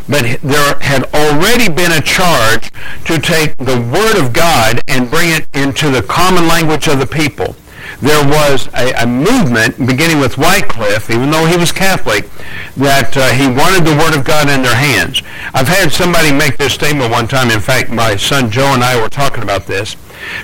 but 0.08 0.40
there 0.42 0.80
had 0.80 1.04
already 1.14 1.70
been 1.70 1.92
a 1.92 2.02
charge 2.02 2.72
to 3.06 3.20
take 3.20 3.56
the 3.58 3.80
Word 3.94 4.18
of 4.24 4.34
God 4.34 4.82
and 4.88 5.10
bring 5.10 5.30
it 5.30 5.48
into 5.54 5.90
the 5.90 6.02
common 6.04 6.48
language 6.48 6.88
of 6.88 7.00
the 7.00 7.08
people. 7.08 7.56
There 8.02 8.24
was 8.26 8.70
a, 8.76 8.94
a 9.04 9.08
movement, 9.08 9.78
beginning 9.86 10.20
with 10.20 10.38
Wycliffe, 10.38 11.10
even 11.10 11.32
though 11.32 11.46
he 11.46 11.58
was 11.58 11.72
Catholic, 11.72 12.30
that 12.78 13.18
uh, 13.18 13.30
he 13.34 13.48
wanted 13.48 13.84
the 13.84 13.98
Word 13.98 14.18
of 14.18 14.24
God 14.24 14.48
in 14.48 14.62
their 14.62 14.76
hands. 14.76 15.22
I've 15.54 15.68
had 15.68 15.92
somebody 15.92 16.32
make 16.32 16.56
this 16.58 16.74
statement 16.74 17.12
one 17.12 17.28
time. 17.28 17.52
In 17.52 17.60
fact, 17.60 17.90
my 17.90 18.16
son 18.16 18.52
Joe 18.52 18.74
and 18.74 18.84
I 18.84 19.02
were 19.02 19.10
talking 19.10 19.44
about 19.44 19.66
this. 19.66 19.98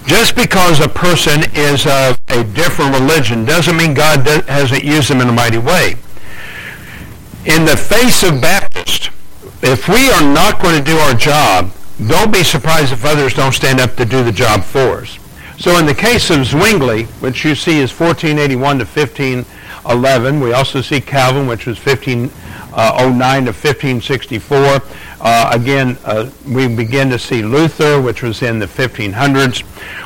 Just 0.05 0.35
because 0.35 0.79
a 0.79 0.89
person 0.89 1.43
is 1.53 1.85
of 1.85 2.19
a 2.29 2.43
different 2.43 2.93
religion 2.93 3.45
doesn't 3.45 3.77
mean 3.77 3.93
God 3.93 4.25
hasn't 4.47 4.83
used 4.83 5.09
them 5.09 5.21
in 5.21 5.29
a 5.29 5.33
mighty 5.33 5.57
way. 5.57 5.95
in 7.45 7.65
the 7.65 7.77
face 7.77 8.23
of 8.23 8.41
Baptist, 8.41 9.11
if 9.61 9.87
we 9.87 10.09
are 10.11 10.21
not 10.21 10.61
going 10.61 10.77
to 10.77 10.83
do 10.83 10.97
our 10.97 11.13
job, 11.13 11.71
don't 12.07 12.31
be 12.31 12.43
surprised 12.43 12.91
if 12.91 13.05
others 13.05 13.33
don't 13.33 13.53
stand 13.53 13.79
up 13.79 13.95
to 13.95 14.05
do 14.05 14.23
the 14.23 14.31
job 14.31 14.63
for 14.63 15.01
us. 15.01 15.17
So 15.57 15.77
in 15.79 15.85
the 15.85 15.95
case 15.95 16.29
of 16.29 16.45
Zwingli, 16.45 17.03
which 17.21 17.45
you 17.45 17.55
see 17.55 17.79
is 17.79 17.97
1481 17.97 18.79
to 18.79 18.85
1511, 18.85 20.39
we 20.41 20.51
also 20.51 20.81
see 20.81 20.99
Calvin, 20.99 21.47
which 21.47 21.65
was 21.65 21.77
1509 21.77 23.45
to 23.45 23.51
1564. 23.51 24.81
Uh, 25.21 25.49
again, 25.53 25.97
uh, 26.03 26.29
we 26.45 26.67
begin 26.67 27.09
to 27.09 27.17
see 27.17 27.41
Luther, 27.41 28.01
which 28.01 28.21
was 28.21 28.41
in 28.41 28.59
the 28.59 28.65
1500s. 28.65 29.63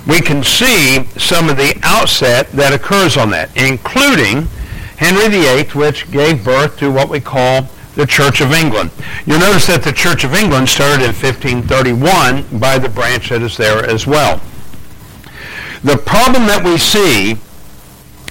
We 0.08 0.22
can 0.22 0.44
see 0.44 1.04
some 1.18 1.50
of 1.50 1.58
the 1.58 1.78
outset 1.82 2.52
that 2.52 2.72
occurs 2.72 3.18
on 3.18 3.32
that, 3.32 3.50
including 3.58 4.44
Henry 4.98 5.30
VIII, 5.30 5.64
which 5.72 6.12
gave 6.12 6.46
birth 6.46 6.78
to 6.78 6.92
what 6.92 7.10
we 7.10 7.20
call 7.20 7.68
the 8.00 8.08
Church 8.08 8.40
of 8.40 8.54
England. 8.54 8.92
You'll 9.26 9.40
notice 9.40 9.68
that 9.68 9.84
the 9.84 9.92
Church 9.92 10.24
of 10.24 10.34
England 10.34 10.70
started 10.70 11.04
in 11.04 11.12
1531 11.12 12.58
by 12.58 12.80
the 12.80 12.88
branch 12.88 13.30
that 13.30 13.42
is 13.42 13.58
there 13.58 13.86
as 13.86 14.08
well. 14.08 14.42
The 15.84 15.98
problem 15.98 16.48
that 16.48 16.64
we 16.64 16.78
see 16.78 17.36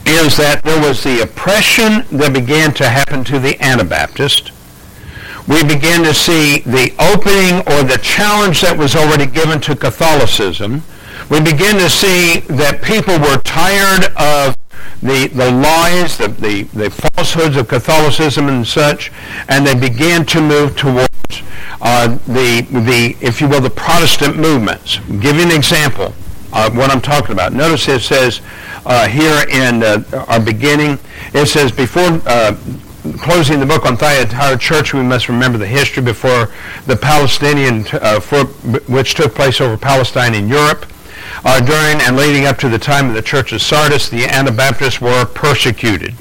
is 0.06 0.38
that 0.38 0.62
there 0.64 0.80
was 0.80 1.04
the 1.04 1.20
oppression 1.20 2.04
that 2.16 2.32
began 2.32 2.72
to 2.74 2.88
happen 2.88 3.24
to 3.24 3.38
the 3.38 3.60
Anabaptist. 3.62 4.52
We 5.46 5.62
begin 5.62 6.02
to 6.04 6.14
see 6.14 6.60
the 6.60 6.92
opening 6.98 7.60
or 7.68 7.84
the 7.84 8.00
challenge 8.02 8.62
that 8.62 8.76
was 8.76 8.96
already 8.96 9.26
given 9.26 9.60
to 9.62 9.76
Catholicism. 9.76 10.82
We 11.30 11.40
begin 11.40 11.76
to 11.76 11.90
see 11.90 12.40
that 12.48 12.80
people 12.82 13.18
were 13.18 13.36
tired 13.44 14.12
of 14.16 14.57
the, 15.02 15.28
the 15.28 15.50
lies, 15.50 16.18
the, 16.18 16.28
the, 16.28 16.62
the 16.74 16.90
falsehoods 16.90 17.56
of 17.56 17.68
Catholicism 17.68 18.48
and 18.48 18.66
such, 18.66 19.12
and 19.48 19.66
they 19.66 19.74
began 19.74 20.26
to 20.26 20.40
move 20.40 20.76
towards 20.76 21.08
uh, 21.80 22.08
the, 22.26 22.66
the, 22.70 23.16
if 23.20 23.40
you 23.40 23.48
will, 23.48 23.60
the 23.60 23.70
Protestant 23.70 24.36
movements. 24.36 24.98
I'll 24.98 25.18
give 25.18 25.36
you 25.36 25.42
an 25.42 25.52
example 25.52 26.12
of 26.52 26.76
what 26.76 26.90
I'm 26.90 27.00
talking 27.00 27.32
about. 27.32 27.52
Notice 27.52 27.88
it 27.88 28.00
says 28.00 28.40
uh, 28.86 29.06
here 29.08 29.44
in 29.50 29.82
uh, 29.82 30.02
our 30.28 30.40
beginning, 30.40 30.98
it 31.34 31.46
says 31.46 31.70
before 31.70 32.20
uh, 32.26 32.56
closing 33.20 33.60
the 33.60 33.66
book 33.66 33.86
on 33.86 33.96
Thyatira 33.96 34.58
Church, 34.58 34.94
we 34.94 35.02
must 35.02 35.28
remember 35.28 35.58
the 35.58 35.66
history 35.66 36.02
before 36.02 36.48
the 36.86 36.96
Palestinian, 36.96 37.84
uh, 37.92 38.20
for, 38.20 38.44
which 38.90 39.14
took 39.14 39.34
place 39.34 39.60
over 39.60 39.76
Palestine 39.76 40.34
in 40.34 40.48
Europe. 40.48 40.86
Uh, 41.44 41.60
during 41.60 42.00
and 42.00 42.16
leading 42.16 42.46
up 42.46 42.58
to 42.58 42.68
the 42.68 42.78
time 42.78 43.08
of 43.08 43.14
the 43.14 43.22
Church 43.22 43.52
of 43.52 43.62
Sardis, 43.62 44.08
the 44.08 44.24
Anabaptists 44.24 45.00
were 45.00 45.24
persecuted. 45.24 46.14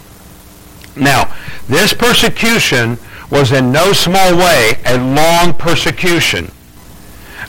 Now, 0.95 1.33
this 1.67 1.93
persecution 1.93 2.97
was 3.29 3.51
in 3.51 3.71
no 3.71 3.93
small 3.93 4.37
way 4.37 4.79
a 4.85 4.97
long 4.97 5.53
persecution. 5.53 6.51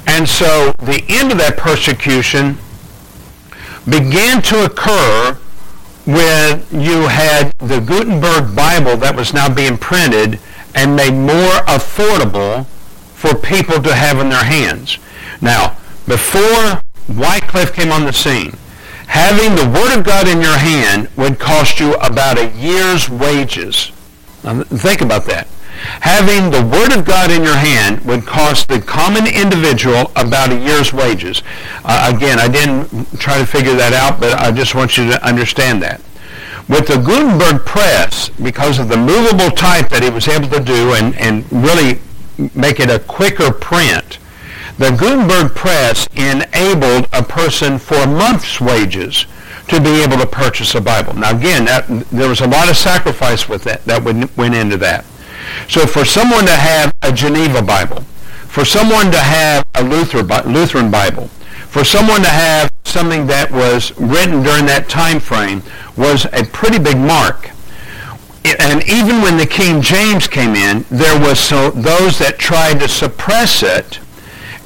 And 0.07 0.29
so 0.29 0.73
the 0.79 1.05
end 1.09 1.33
of 1.33 1.39
that 1.39 1.57
persecution 1.57 2.59
began 3.89 4.43
to 4.43 4.65
occur 4.65 5.39
when 6.07 6.65
you 6.71 7.09
had 7.09 7.53
the 7.59 7.81
Gutenberg 7.81 8.57
Bible 8.57 8.97
that 8.97 9.15
was 9.15 9.35
now 9.35 9.53
being 9.53 9.77
printed 9.77 10.41
and 10.75 10.97
made 10.97 11.13
more 11.13 11.61
affordable 11.67 12.67
for 13.15 13.35
people 13.35 13.83
to 13.83 13.95
have 13.95 14.19
in 14.19 14.31
their 14.31 14.45
hands. 14.45 14.99
Now, 15.41 15.77
before 16.07 16.81
Wycliffe 17.09 17.73
came 17.73 17.91
on 17.91 18.05
the 18.05 18.13
scene, 18.13 18.53
having 19.07 19.55
the 19.55 19.79
Word 19.79 19.99
of 19.99 20.05
God 20.05 20.29
in 20.29 20.41
your 20.41 20.59
hand 20.59 21.09
would 21.17 21.39
cost 21.39 21.81
you 21.81 21.95
about 21.95 22.39
a 22.39 22.51
year's 22.51 23.09
wages. 23.09 23.93
Now, 24.45 24.63
think 24.63 25.01
about 25.01 25.25
that. 25.27 25.49
Having 26.01 26.51
the 26.51 26.67
Word 26.67 26.97
of 26.97 27.05
God 27.05 27.31
in 27.31 27.43
your 27.43 27.57
hand 27.57 28.01
would 28.01 28.27
cost 28.27 28.69
the 28.69 28.81
common 28.81 29.27
individual 29.27 30.11
about 30.17 30.51
a 30.51 30.59
year's 30.59 30.93
wages. 30.93 31.43
Uh, 31.85 32.13
again, 32.15 32.39
I 32.39 32.49
didn't 32.49 33.21
try 33.21 33.39
to 33.39 33.47
figure 33.47 33.75
that 33.75 33.93
out, 33.93 34.21
but 34.21 34.35
I 34.35 34.51
just 34.51 34.75
want 34.75 34.99
you 34.99 35.07
to 35.11 35.27
understand 35.27 35.83
that. 35.83 36.01
With 36.69 36.89
the 36.89 36.99
Gutenberg 36.99 37.65
press, 37.65 38.29
because 38.29 38.79
of 38.79 38.89
the 38.89 38.97
movable 38.97 39.51
type 39.51 39.89
that 39.89 40.03
he 40.03 40.11
was 40.11 40.29
able 40.29 40.49
to 40.49 40.61
do 40.61 40.93
and, 40.93 41.15
and 41.17 41.51
really 41.51 42.01
make 42.55 42.81
it 42.81 42.91
a 42.91 42.99
quicker 42.99 43.51
print, 43.51 44.18
the 44.79 44.91
Gutenberg 44.93 45.55
press 45.57 46.07
enabled 46.15 47.09
a 47.13 47.23
person 47.23 47.79
for 47.79 47.97
a 47.97 48.07
month's 48.07 48.61
wages 48.61 49.27
to 49.67 49.81
be 49.81 50.03
able 50.03 50.17
to 50.19 50.27
purchase 50.27 50.75
a 50.75 50.81
Bible. 50.81 51.15
Now 51.15 51.37
again, 51.37 51.65
that, 51.67 51.87
there 52.11 52.29
was 52.29 52.41
a 52.41 52.47
lot 52.47 52.71
of 52.71 52.77
sacrifice 52.77 53.49
with 53.49 53.65
that 53.65 53.85
that 53.85 54.03
went 54.37 54.55
into 54.55 54.77
that. 54.79 55.05
So 55.69 55.87
for 55.87 56.05
someone 56.05 56.47
to 56.47 56.53
have 56.53 56.95
a 57.03 57.13
Geneva 57.13 57.61
Bible, 57.61 58.03
for 58.47 58.65
someone 58.65 59.11
to 59.11 59.19
have 59.19 59.65
a 59.75 59.83
Luther, 59.83 60.23
Lutheran 60.49 60.91
Bible, 60.91 61.29
for 61.69 61.85
someone 61.85 62.23
to 62.23 62.29
have 62.29 62.73
something 62.85 63.27
that 63.27 63.51
was 63.51 63.93
written 63.99 64.43
during 64.43 64.65
that 64.67 64.89
time 64.89 65.21
frame 65.21 65.63
was 65.97 66.25
a 66.27 66.45
pretty 66.45 66.79
big 66.79 66.97
mark. 66.97 67.51
And 68.45 68.83
even 68.89 69.21
when 69.21 69.37
the 69.37 69.47
King 69.47 69.83
James 69.83 70.27
came 70.27 70.55
in, 70.55 70.87
there 70.89 71.19
was 71.21 71.39
so, 71.39 71.71
those 71.73 72.19
that 72.21 72.39
tried 72.39 72.81
to 72.81 72.89
suppress 72.89 73.63
it 73.63 73.99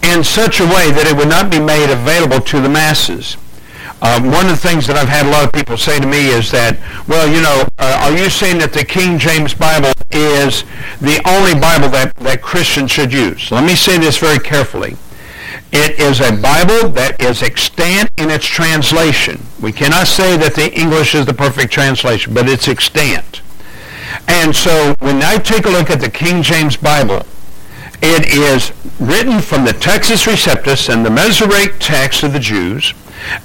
in 0.03 0.25
such 0.25 0.61
a 0.61 0.65
way 0.65 0.91
that 0.93 1.07
it 1.07 1.17
would 1.17 1.29
not 1.29 1.51
be 1.51 1.61
made 1.61 1.91
available 1.91 2.41
to 2.41 2.61
the 2.61 2.69
masses. 2.69 3.37
Um, 4.03 4.33
one 4.33 4.47
of 4.47 4.51
the 4.51 4.69
things 4.69 4.89
that 4.89 4.97
I've 4.97 5.09
had 5.09 5.27
a 5.27 5.31
lot 5.31 5.45
of 5.45 5.53
people 5.53 5.77
say 5.77 6.01
to 6.01 6.07
me 6.07 6.27
is 6.27 6.51
that, 6.51 6.77
well, 7.07 7.29
you 7.29 7.41
know, 7.41 7.63
uh, 7.79 8.03
are 8.03 8.17
you 8.17 8.29
saying 8.29 8.59
that 8.59 8.73
the 8.73 8.85
King 8.85 9.17
James 9.17 9.55
Bible 9.55 9.93
is 10.11 10.65
the 11.01 11.23
only 11.25 11.55
Bible 11.55 11.89
that, 11.91 12.17
that 12.17 12.43
Christians 12.43 12.91
should 12.91 13.13
use? 13.13 13.53
Let 13.53 13.65
me 13.65 13.77
say 13.77 13.99
this 13.99 14.19
very 14.19 14.41
carefully. 14.41 14.97
It 15.71 16.01
is 16.01 16.21
a 16.21 16.33
Bible 16.33 16.91
that 16.91 17.23
is 17.23 17.43
extant 17.43 18.11
in 18.19 18.29
its 18.29 18.45
translation. 18.45 19.41
We 19.61 19.71
cannot 19.71 20.09
say 20.09 20.37
that 20.37 20.55
the 20.55 20.73
English 20.75 21.15
is 21.15 21.25
the 21.25 21.33
perfect 21.35 21.73
translation, 21.73 22.35
but 22.35 22.49
it's 22.49 22.67
extant. 22.67 23.41
And 24.27 24.55
so 24.55 24.95
when 24.99 25.23
I 25.23 25.37
take 25.37 25.65
a 25.65 25.71
look 25.71 25.91
at 25.91 26.01
the 26.01 26.11
King 26.11 26.43
James 26.43 26.77
Bible, 26.77 27.25
it 28.03 28.27
is 28.27 28.73
written 28.99 29.41
from 29.41 29.65
the 29.65 29.71
Textus 29.71 30.27
Receptus 30.27 30.93
and 30.93 31.07
the 31.07 31.11
Masoretic 31.11 31.77
text 31.79 32.25
of 32.25 32.33
the 32.33 32.41
Jews, 32.41 32.95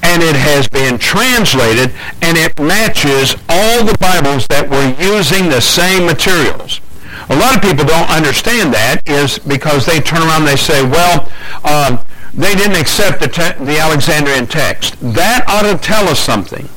and 0.02 0.24
it 0.24 0.36
has 0.36 0.68
been 0.68 0.98
translated 0.98 1.94
and 2.22 2.38
it 2.38 2.60
matches 2.60 3.36
all 3.48 3.86
the 3.86 3.98
Bibles 4.00 4.48
that 4.48 4.68
were 4.68 4.90
using 5.00 5.50
the 5.50 5.62
same 5.62 6.06
materials. 6.06 6.82
A 7.30 7.36
lot 7.36 7.56
of 7.56 7.62
people 7.62 7.86
don't 7.86 8.10
understand 8.10 8.74
that 8.74 9.02
is 9.06 9.38
because 9.38 9.86
they 9.86 10.00
turn 10.00 10.22
around 10.22 10.42
and 10.42 10.48
they 10.48 10.56
say, 10.56 10.82
well, 10.84 11.30
um, 11.64 12.00
they 12.34 12.56
didn't 12.56 12.80
accept 12.80 13.20
the, 13.20 13.28
te- 13.28 13.64
the 13.64 13.78
Alexandrian 13.78 14.48
text. 14.48 14.96
That 15.02 15.46
ought 15.48 15.70
to 15.70 15.78
tell 15.78 16.08
us 16.08 16.20
something. 16.20 16.70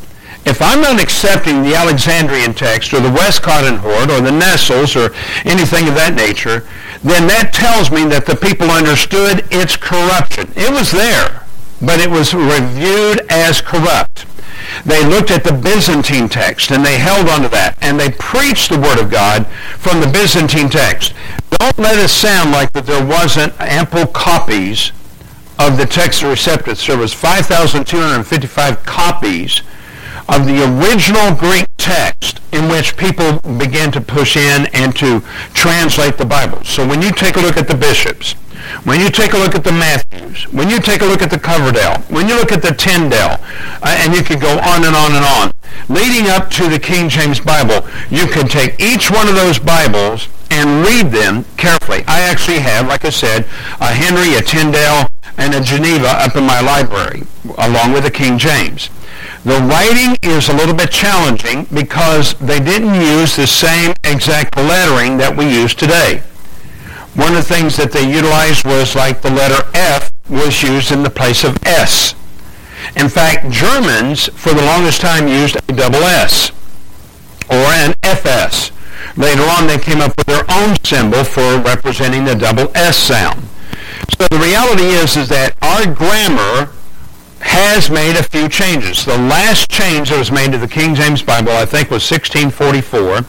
If 0.46 0.62
I'm 0.62 0.80
not 0.80 1.00
accepting 1.00 1.62
the 1.62 1.74
Alexandrian 1.74 2.54
text 2.54 2.94
or 2.94 3.00
the 3.00 3.10
Westcott 3.10 3.64
and 3.64 3.78
Hort 3.78 4.10
or 4.10 4.20
the 4.20 4.32
Nestles 4.32 4.96
or 4.96 5.12
anything 5.44 5.86
of 5.86 5.94
that 5.94 6.14
nature, 6.16 6.66
then 7.02 7.26
that 7.28 7.52
tells 7.52 7.90
me 7.90 8.04
that 8.06 8.26
the 8.26 8.36
people 8.36 8.70
understood 8.70 9.44
its 9.50 9.76
corruption. 9.76 10.52
It 10.56 10.70
was 10.70 10.92
there 10.92 11.46
but 11.80 12.00
it 12.00 12.10
was 12.10 12.34
reviewed 12.34 13.26
as 13.30 13.60
corrupt. 13.60 14.26
They 14.84 15.04
looked 15.04 15.30
at 15.30 15.44
the 15.44 15.52
Byzantine 15.52 16.28
text 16.28 16.70
and 16.70 16.84
they 16.84 16.98
held 16.98 17.28
onto 17.28 17.48
that 17.48 17.76
and 17.80 17.98
they 17.98 18.10
preached 18.10 18.70
the 18.70 18.78
Word 18.78 18.98
of 18.98 19.10
God 19.10 19.46
from 19.78 20.00
the 20.00 20.06
Byzantine 20.06 20.68
text. 20.68 21.14
Don't 21.58 21.78
let 21.78 21.98
it 21.98 22.08
sound 22.08 22.52
like 22.52 22.72
that 22.72 22.86
there 22.86 23.04
wasn't 23.04 23.58
ample 23.60 24.06
copies 24.06 24.92
of 25.58 25.76
the 25.76 25.84
Textus 25.84 26.30
Receptus. 26.30 26.86
There 26.86 26.98
was 26.98 27.12
5,255 27.12 28.84
copies 28.84 29.62
of 30.28 30.46
the 30.46 30.62
original 30.62 31.34
Greek 31.34 31.66
text 31.80 32.40
in 32.52 32.68
which 32.68 32.96
people 32.96 33.40
began 33.56 33.90
to 33.92 34.00
push 34.00 34.36
in 34.36 34.66
and 34.74 34.94
to 34.96 35.20
translate 35.54 36.18
the 36.18 36.26
Bible. 36.26 36.62
So 36.64 36.86
when 36.86 37.00
you 37.00 37.10
take 37.10 37.36
a 37.36 37.40
look 37.40 37.56
at 37.56 37.68
the 37.68 37.74
bishops, 37.74 38.34
when 38.84 39.00
you 39.00 39.10
take 39.10 39.32
a 39.32 39.38
look 39.38 39.54
at 39.54 39.64
the 39.64 39.72
Matthews, 39.72 40.44
when 40.52 40.68
you 40.68 40.78
take 40.78 41.00
a 41.00 41.06
look 41.06 41.22
at 41.22 41.30
the 41.30 41.38
Coverdale, 41.38 41.98
when 42.08 42.28
you 42.28 42.36
look 42.36 42.52
at 42.52 42.62
the 42.62 42.72
Tyndale, 42.72 43.40
uh, 43.82 43.96
and 44.04 44.14
you 44.14 44.22
could 44.22 44.40
go 44.40 44.52
on 44.60 44.84
and 44.84 44.94
on 44.94 45.12
and 45.16 45.24
on, 45.24 45.52
leading 45.88 46.30
up 46.30 46.50
to 46.50 46.68
the 46.68 46.78
King 46.78 47.08
James 47.08 47.40
Bible, 47.40 47.88
you 48.10 48.26
can 48.26 48.46
take 48.46 48.78
each 48.78 49.10
one 49.10 49.28
of 49.28 49.34
those 49.34 49.58
Bibles 49.58 50.28
and 50.50 50.84
read 50.84 51.10
them 51.10 51.44
carefully. 51.56 52.04
I 52.06 52.20
actually 52.20 52.58
have, 52.58 52.86
like 52.86 53.04
I 53.04 53.10
said, 53.10 53.46
a 53.80 53.88
Henry, 53.88 54.34
a 54.34 54.42
Tyndale, 54.42 55.08
and 55.38 55.54
a 55.54 55.60
Geneva 55.60 56.08
up 56.08 56.36
in 56.36 56.44
my 56.44 56.60
library, 56.60 57.22
along 57.56 57.92
with 57.92 58.04
the 58.04 58.10
King 58.10 58.36
James. 58.36 58.90
The 59.42 59.58
writing 59.58 60.18
is 60.22 60.50
a 60.50 60.52
little 60.52 60.74
bit 60.74 60.90
challenging 60.90 61.66
because 61.72 62.34
they 62.34 62.60
didn't 62.60 62.94
use 62.94 63.36
the 63.36 63.46
same 63.46 63.94
exact 64.04 64.54
lettering 64.54 65.16
that 65.16 65.34
we 65.34 65.48
use 65.48 65.74
today. 65.74 66.18
One 67.14 67.34
of 67.34 67.48
the 67.48 67.54
things 67.54 67.74
that 67.78 67.90
they 67.90 68.04
utilized 68.04 68.66
was 68.66 68.94
like 68.94 69.22
the 69.22 69.30
letter 69.30 69.64
F 69.72 70.12
was 70.28 70.62
used 70.62 70.92
in 70.92 71.02
the 71.02 71.08
place 71.08 71.42
of 71.42 71.56
S. 71.64 72.14
In 72.96 73.08
fact, 73.08 73.50
Germans 73.50 74.28
for 74.28 74.52
the 74.52 74.62
longest 74.62 75.00
time 75.00 75.26
used 75.26 75.56
a 75.56 75.72
double 75.72 76.04
S 76.04 76.52
or 77.48 77.64
an 77.80 77.94
FS. 78.02 78.72
Later 79.16 79.42
on, 79.56 79.66
they 79.66 79.78
came 79.78 80.02
up 80.02 80.12
with 80.18 80.26
their 80.26 80.44
own 80.50 80.76
symbol 80.84 81.24
for 81.24 81.58
representing 81.58 82.26
the 82.26 82.34
double 82.34 82.70
S 82.74 82.98
sound. 82.98 83.40
So 84.18 84.28
the 84.28 84.38
reality 84.38 84.84
is, 84.84 85.16
is 85.16 85.30
that 85.30 85.56
our 85.62 85.86
grammar 85.92 86.72
has 87.50 87.90
made 87.90 88.16
a 88.16 88.22
few 88.22 88.48
changes. 88.48 89.04
The 89.04 89.18
last 89.18 89.68
change 89.68 90.10
that 90.10 90.18
was 90.18 90.30
made 90.30 90.52
to 90.52 90.58
the 90.58 90.68
King 90.68 90.94
James 90.94 91.22
Bible, 91.22 91.50
I 91.50 91.66
think, 91.66 91.90
was 91.90 92.08
1644, 92.08 93.22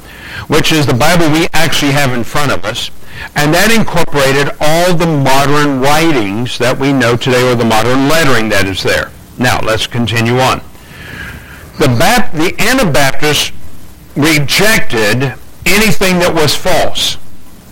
which 0.45 0.71
is 0.71 0.85
the 0.85 0.93
Bible 0.93 1.29
we 1.31 1.47
actually 1.53 1.91
have 1.91 2.13
in 2.13 2.23
front 2.23 2.51
of 2.51 2.63
us. 2.63 2.91
And 3.35 3.53
that 3.53 3.73
incorporated 3.73 4.53
all 4.61 4.93
the 4.93 5.09
modern 5.09 5.81
writings 5.81 6.57
that 6.59 6.77
we 6.77 6.93
know 6.93 7.17
today, 7.17 7.41
or 7.49 7.55
the 7.55 7.65
modern 7.65 8.07
lettering 8.07 8.49
that 8.49 8.67
is 8.67 8.83
there. 8.83 9.11
Now, 9.37 9.59
let's 9.61 9.87
continue 9.87 10.37
on. 10.37 10.61
The, 11.79 11.89
Bap- 11.97 12.33
the 12.33 12.53
Anabaptists 12.59 13.51
rejected 14.15 15.33
anything 15.65 16.19
that 16.19 16.33
was 16.33 16.53
false. 16.53 17.17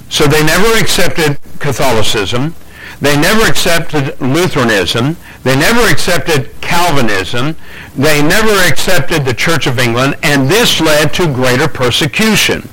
So 0.10 0.26
they 0.26 0.44
never 0.44 0.80
accepted 0.80 1.38
Catholicism. 1.60 2.56
They 3.02 3.16
never 3.20 3.46
accepted 3.46 4.20
Lutheranism. 4.20 5.16
They 5.44 5.56
never 5.56 5.82
accepted 5.90 6.50
Calvinism. 6.62 7.56
They 7.96 8.22
never 8.22 8.52
accepted 8.68 9.26
the 9.26 9.34
Church 9.34 9.68
of 9.68 9.80
England, 9.80 10.18
and 10.22 10.50
this 10.50 10.82
led 10.82 11.14
to 11.16 11.34
greater 11.34 11.68
persecution. 11.68 12.68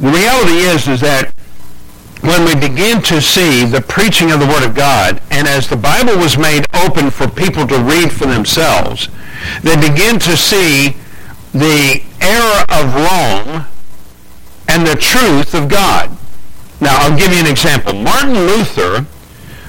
The 0.00 0.10
reality 0.10 0.58
is, 0.58 0.88
is 0.88 1.00
that 1.00 1.34
when 2.20 2.44
we 2.44 2.54
begin 2.54 3.02
to 3.02 3.20
see 3.20 3.64
the 3.64 3.80
preaching 3.80 4.30
of 4.30 4.40
the 4.40 4.46
Word 4.46 4.64
of 4.64 4.74
God, 4.74 5.20
and 5.30 5.46
as 5.46 5.68
the 5.68 5.76
Bible 5.76 6.16
was 6.16 6.36
made 6.36 6.64
open 6.74 7.10
for 7.10 7.28
people 7.28 7.66
to 7.66 7.78
read 7.78 8.10
for 8.10 8.26
themselves, 8.26 9.08
they 9.62 9.76
begin 9.76 10.18
to 10.20 10.36
see 10.36 10.96
the 11.52 12.02
error 12.20 12.64
of 12.70 12.94
wrong 12.94 13.66
and 14.68 14.86
the 14.86 14.96
truth 14.96 15.54
of 15.54 15.68
God. 15.68 16.16
Now, 16.80 16.96
I'll 16.98 17.16
give 17.16 17.32
you 17.32 17.38
an 17.38 17.46
example. 17.46 17.92
Martin 17.92 18.34
Luther 18.34 19.06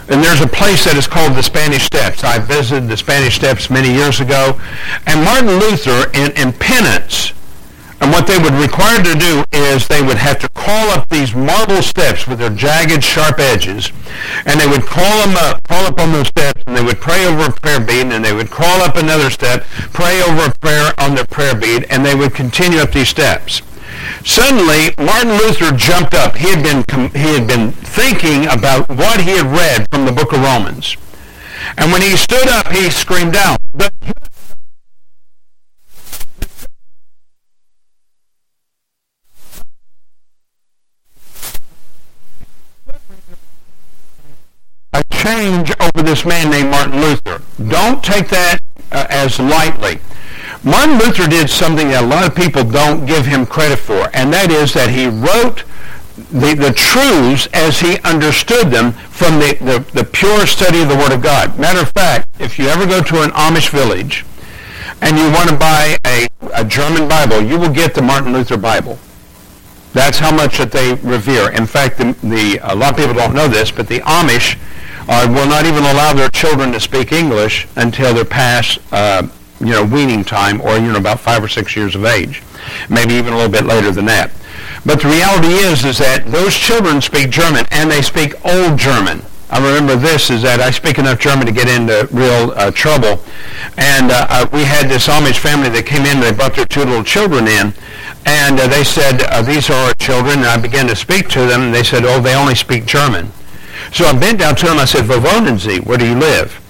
and 0.10 0.24
there's 0.24 0.42
a 0.42 0.48
place 0.48 0.86
that 0.86 0.98
is 0.98 1.08
called 1.08 1.36
the 1.36 1.44
Spanish 1.44 1.86
Steps. 1.86 2.24
I 2.24 2.40
visited 2.40 2.90
the 2.90 2.98
Spanish 2.98 3.36
Steps 3.36 3.70
many 3.70 3.94
years 3.94 4.20
ago. 4.20 4.60
And 5.06 5.24
Martin 5.24 5.60
Luther, 5.60 6.10
in, 6.14 6.32
in 6.34 6.52
penance, 6.54 7.34
and 8.02 8.12
what 8.12 8.28
they 8.28 8.38
would 8.38 8.54
require 8.54 9.04
to 9.04 9.14
do 9.14 9.44
is 9.52 9.88
they 9.88 10.02
would 10.02 10.18
have 10.18 10.40
to 10.40 10.50
crawl 10.50 10.90
up 10.90 11.10
these 11.10 11.36
marble 11.36 11.82
steps 11.82 12.28
with 12.28 12.40
their 12.40 12.50
jagged, 12.50 13.04
sharp 13.04 13.40
edges, 13.40 13.92
and 14.46 14.60
they 14.60 14.68
would 14.68 14.84
crawl 14.84 15.28
them 15.28 15.36
up, 15.36 15.62
crawl 15.64 15.86
up 15.86 16.00
on 16.00 16.14
those 16.14 16.28
steps, 16.28 16.64
and 16.66 16.76
they 16.76 16.84
would 16.84 17.00
pray 17.02 17.26
over 17.26 17.46
a 17.48 17.52
prayer 17.52 17.80
bead, 17.80 18.08
and 18.08 18.24
they 18.24 18.34
would 18.34 18.50
crawl 18.50 18.82
up 18.82 18.96
another 18.96 19.30
step, 19.30 19.64
pray 19.92 20.22
over 20.24 20.46
a 20.46 20.54
prayer 20.60 20.94
on 20.98 21.14
their 21.14 21.26
prayer 21.26 21.54
bead, 21.54 21.86
and 21.90 22.06
they 22.06 22.16
would 22.16 22.34
continue 22.34 22.80
up 22.80 22.94
these 22.94 23.10
steps. 23.10 23.62
Suddenly, 24.24 24.94
Martin 24.98 25.32
Luther 25.32 25.72
jumped 25.76 26.14
up. 26.14 26.36
He 26.36 26.50
had 26.50 26.64
been, 26.64 27.12
he 27.12 27.34
had 27.34 27.48
been 27.48 27.72
thinking 27.72 28.46
about 28.48 28.90
what 28.90 29.22
he 29.22 29.32
had 29.32 29.46
read 29.46 29.88
from 29.90 30.06
the 30.06 30.12
book 30.12 30.34
of 30.34 30.42
Romans. 30.42 30.98
And 31.78 31.92
when 31.92 32.02
he 32.02 32.16
stood 32.16 32.48
up, 32.48 32.72
he 32.72 32.90
screamed 32.90 33.36
out, 33.36 33.60
a 44.94 45.04
change 45.12 45.72
over 45.80 46.04
this 46.04 46.26
man 46.26 46.50
named 46.50 46.72
Martin 46.72 47.02
Luther. 47.02 47.42
Don't 47.68 48.04
take 48.04 48.30
that 48.30 48.60
uh, 48.92 49.06
as 49.10 49.40
lightly. 49.40 50.00
Martin 50.64 50.98
Luther 50.98 51.28
did 51.28 51.50
something 51.50 51.88
that 51.90 52.04
a 52.04 52.08
lot 52.08 52.28
of 52.28 52.36
people 52.36 52.64
don't 52.64 53.06
give 53.06 53.26
him 53.26 53.46
credit 53.46 53.80
for, 53.80 54.10
and 54.14 54.34
that 54.34 54.52
is 54.52 54.74
that 54.74 54.90
he 54.90 55.08
wrote 55.08 55.64
the, 56.32 56.54
the 56.54 56.74
truths 56.76 57.48
as 57.54 57.80
he 57.80 57.98
understood 58.00 58.70
them 58.70 58.92
from 58.92 59.40
the, 59.40 59.56
the, 59.62 59.80
the 59.94 60.04
pure 60.04 60.46
study 60.46 60.82
of 60.82 60.90
the 60.90 60.98
Word 60.98 61.14
of 61.14 61.22
God. 61.22 61.58
Matter 61.58 61.80
of 61.80 61.92
fact, 61.92 62.28
if 62.40 62.60
you 62.60 62.68
ever 62.68 62.86
go 62.86 63.02
to 63.02 63.24
an 63.24 63.30
Amish 63.32 63.70
village 63.70 64.26
and 65.02 65.18
you 65.18 65.32
want 65.32 65.50
to 65.50 65.56
buy 65.56 65.98
a, 66.06 66.28
a 66.54 66.66
German 66.66 67.08
Bible, 67.08 67.42
you 67.42 67.58
will 67.58 67.72
get 67.72 67.96
the 67.96 68.02
Martin 68.02 68.34
Luther 68.34 68.58
Bible. 68.58 69.00
That's 69.94 70.20
how 70.20 70.36
much 70.36 70.58
that 70.58 70.72
they 70.72 70.94
revere. 70.96 71.52
In 71.52 71.66
fact, 71.66 71.98
the, 71.98 72.16
the, 72.22 72.60
a 72.62 72.76
lot 72.76 72.92
of 72.92 72.98
people 72.98 73.14
don't 73.14 73.34
know 73.34 73.48
this, 73.48 73.72
but 73.72 73.88
the 73.88 74.00
Amish 74.02 74.60
uh, 75.08 75.26
will 75.30 75.48
not 75.48 75.66
even 75.66 75.84
allow 75.84 76.14
their 76.14 76.30
children 76.30 76.74
to 76.74 76.80
speak 76.82 77.14
English 77.14 77.66
until 77.78 78.14
they're 78.14 78.26
past 78.26 78.80
uh, 78.92 79.28
you 79.60 79.72
know, 79.72 79.84
weaning 79.84 80.24
time 80.24 80.62
or, 80.62 80.78
you 80.78 80.92
know, 80.92 80.98
about 80.98 81.20
five 81.20 81.44
or 81.44 81.48
six 81.48 81.76
years 81.76 81.96
of 81.96 82.06
age. 82.06 82.42
Maybe 82.90 83.14
even 83.16 83.34
a 83.34 83.36
little 83.36 83.52
bit 83.52 83.66
later 83.66 83.92
than 83.92 84.06
that. 84.06 84.32
But 84.86 85.02
the 85.02 85.10
reality 85.10 85.48
is, 85.48 85.86
is 85.86 85.98
that 85.98 86.26
those 86.28 86.56
children 86.56 87.02
speak 87.02 87.30
German 87.30 87.66
and 87.72 87.92
they 87.92 88.02
speak 88.02 88.34
Old 88.46 88.78
German. 88.78 89.22
I 89.50 89.58
remember 89.58 89.96
this 89.96 90.30
is 90.30 90.44
that 90.44 90.60
I 90.60 90.70
speak 90.70 91.00
enough 91.00 91.20
German 91.20 91.48
to 91.48 91.52
get 91.52 91.68
into 91.68 92.08
real 92.12 92.52
uh, 92.54 92.70
trouble. 92.72 93.24
And 93.78 94.12
uh, 94.12 94.28
uh, 94.30 94.48
we 94.54 94.64
had 94.64 94.88
this 94.88 95.08
Amish 95.08 95.40
family 95.40 95.70
that 95.70 95.88
came 95.88 96.06
in. 96.06 96.20
They 96.20 96.32
brought 96.32 96.56
their 96.56 96.66
two 96.66 96.82
little 96.82 97.04
children 97.04 97.48
in. 97.48 97.74
And 98.26 98.60
uh, 98.60 98.68
they 98.68 98.84
said, 98.84 99.24
uh, 99.24 99.42
these 99.42 99.70
are 99.70 99.90
our 99.90 99.94
children. 99.96 100.40
And 100.40 100.48
I 100.48 100.58
began 100.62 100.86
to 100.88 100.96
speak 100.96 101.30
to 101.30 101.46
them. 101.46 101.62
And 101.62 101.74
they 101.74 101.84
said, 101.84 102.06
oh, 102.06 102.22
they 102.22 102.36
only 102.36 102.54
speak 102.54 102.86
German. 102.86 103.32
So 103.92 104.06
I 104.06 104.18
bent 104.18 104.40
down 104.40 104.56
to 104.58 104.66
them. 104.68 104.78
I 104.78 104.86
said, 104.86 105.08
Wo? 105.10 105.18
Where 105.18 105.98
do 105.98 106.06
you 106.06 106.16
live? 106.16 106.62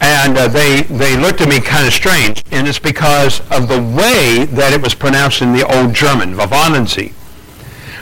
And 0.00 0.36
uh, 0.36 0.48
they 0.48 0.82
they 0.82 1.16
looked 1.16 1.40
at 1.40 1.48
me 1.48 1.60
kind 1.60 1.86
of 1.86 1.92
strange, 1.92 2.42
and 2.50 2.68
it's 2.68 2.78
because 2.78 3.40
of 3.50 3.68
the 3.68 3.80
way 3.80 4.44
that 4.46 4.72
it 4.72 4.82
was 4.82 4.94
pronounced 4.94 5.42
in 5.42 5.52
the 5.52 5.66
old 5.66 5.94
German, 5.94 6.34
Vavanensi. 6.34 7.12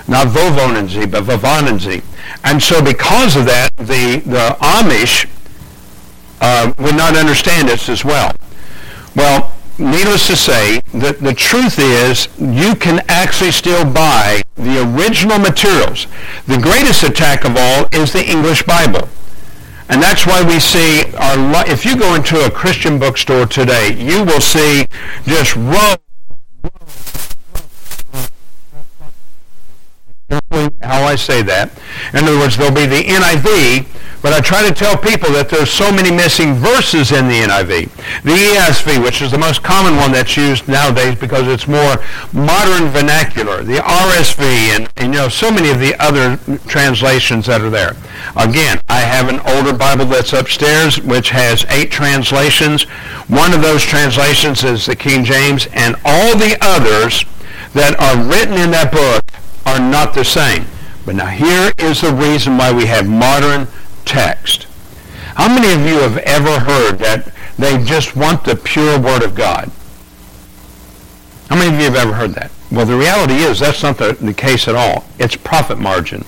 Not 0.06 0.28
Vovonensi, 0.28 1.10
but 1.10 1.24
Vavanensi. 1.24 2.02
And 2.42 2.62
so 2.62 2.82
because 2.82 3.36
of 3.36 3.46
that, 3.46 3.70
the, 3.76 4.22
the 4.26 4.56
Amish 4.60 5.28
uh, 6.40 6.72
would 6.78 6.96
not 6.96 7.16
understand 7.16 7.68
this 7.68 7.88
as 7.88 8.04
well. 8.04 8.34
Well, 9.16 9.52
needless 9.78 10.26
to 10.26 10.36
say, 10.36 10.80
the, 10.92 11.16
the 11.20 11.32
truth 11.32 11.78
is 11.78 12.28
you 12.38 12.74
can 12.74 13.02
actually 13.08 13.52
still 13.52 13.84
buy 13.84 14.42
the 14.56 14.82
original 14.94 15.38
materials. 15.38 16.06
The 16.46 16.58
greatest 16.58 17.02
attack 17.02 17.44
of 17.44 17.56
all 17.56 17.86
is 17.92 18.12
the 18.12 18.28
English 18.28 18.64
Bible. 18.64 19.08
And 19.88 20.02
that's 20.02 20.26
why 20.26 20.42
we 20.42 20.58
see, 20.60 21.02
our, 21.14 21.68
if 21.68 21.84
you 21.84 21.96
go 21.96 22.14
into 22.14 22.44
a 22.44 22.50
Christian 22.50 22.98
bookstore 22.98 23.46
today, 23.46 23.94
you 23.98 24.24
will 24.24 24.40
see 24.40 24.86
just 25.24 25.54
row, 25.56 25.94
how 30.82 31.02
I 31.02 31.16
say 31.16 31.42
that. 31.42 31.70
In 32.12 32.24
other 32.24 32.38
words, 32.38 32.56
there'll 32.56 32.74
be 32.74 32.86
the 32.86 33.02
NIV, 33.02 33.86
but 34.24 34.32
I 34.32 34.40
try 34.40 34.66
to 34.66 34.72
tell 34.72 34.96
people 34.96 35.30
that 35.32 35.50
there's 35.50 35.70
so 35.70 35.92
many 35.92 36.10
missing 36.10 36.54
verses 36.54 37.12
in 37.12 37.28
the 37.28 37.40
NIV. 37.44 37.92
The 38.22 38.32
ESV, 38.32 39.04
which 39.04 39.20
is 39.20 39.30
the 39.30 39.38
most 39.38 39.62
common 39.62 39.96
one 39.96 40.12
that's 40.12 40.34
used 40.34 40.66
nowadays 40.66 41.18
because 41.18 41.46
it's 41.46 41.68
more 41.68 42.00
modern 42.32 42.88
vernacular. 42.88 43.62
The 43.62 43.84
RSV 43.84 44.40
and, 44.74 44.88
and 44.96 45.12
you 45.12 45.20
know 45.20 45.28
so 45.28 45.50
many 45.50 45.68
of 45.70 45.78
the 45.78 45.94
other 46.00 46.38
translations 46.66 47.44
that 47.46 47.60
are 47.60 47.68
there. 47.68 47.96
Again, 48.34 48.80
I 48.88 49.00
have 49.00 49.28
an 49.28 49.40
older 49.40 49.76
Bible 49.76 50.06
that's 50.06 50.32
upstairs 50.32 50.98
which 51.02 51.28
has 51.28 51.66
eight 51.68 51.90
translations. 51.90 52.84
One 53.28 53.52
of 53.52 53.60
those 53.60 53.82
translations 53.82 54.64
is 54.64 54.86
the 54.86 54.96
King 54.96 55.24
James, 55.24 55.66
and 55.74 55.96
all 56.04 56.34
the 56.34 56.56
others 56.62 57.26
that 57.74 58.00
are 58.00 58.16
written 58.24 58.54
in 58.54 58.70
that 58.70 58.90
book 58.90 59.24
are 59.74 59.90
not 59.90 60.14
the 60.14 60.24
same. 60.24 60.66
But 61.04 61.16
now 61.16 61.26
here 61.26 61.72
is 61.78 62.00
the 62.00 62.14
reason 62.14 62.56
why 62.56 62.72
we 62.72 62.86
have 62.86 63.08
modern 63.08 63.66
text. 64.04 64.66
How 65.34 65.48
many 65.48 65.72
of 65.72 65.86
you 65.86 65.98
have 66.00 66.18
ever 66.18 66.60
heard 66.60 66.98
that 66.98 67.32
they 67.58 67.82
just 67.84 68.16
want 68.16 68.44
the 68.44 68.56
pure 68.56 68.98
Word 68.98 69.22
of 69.22 69.34
God? 69.34 69.70
How 71.48 71.56
many 71.56 71.74
of 71.74 71.80
you 71.80 71.86
have 71.86 71.96
ever 71.96 72.14
heard 72.14 72.34
that? 72.34 72.50
Well, 72.70 72.86
the 72.86 72.96
reality 72.96 73.34
is 73.34 73.60
that's 73.60 73.82
not 73.82 73.98
the, 73.98 74.12
the 74.14 74.32
case 74.32 74.68
at 74.68 74.74
all. 74.74 75.04
It's 75.18 75.36
profit 75.36 75.78
margin. 75.78 76.24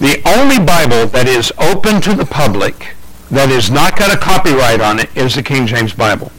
The 0.00 0.20
only 0.26 0.58
Bible 0.58 1.06
that 1.06 1.28
is 1.28 1.52
open 1.58 2.00
to 2.02 2.14
the 2.14 2.26
public 2.26 2.94
that 3.30 3.48
has 3.48 3.70
not 3.70 3.96
got 3.96 4.12
a 4.12 4.18
copyright 4.18 4.80
on 4.80 4.98
it 4.98 5.16
is 5.16 5.36
the 5.36 5.42
King 5.42 5.66
James 5.66 5.94
Bible. 5.94 6.32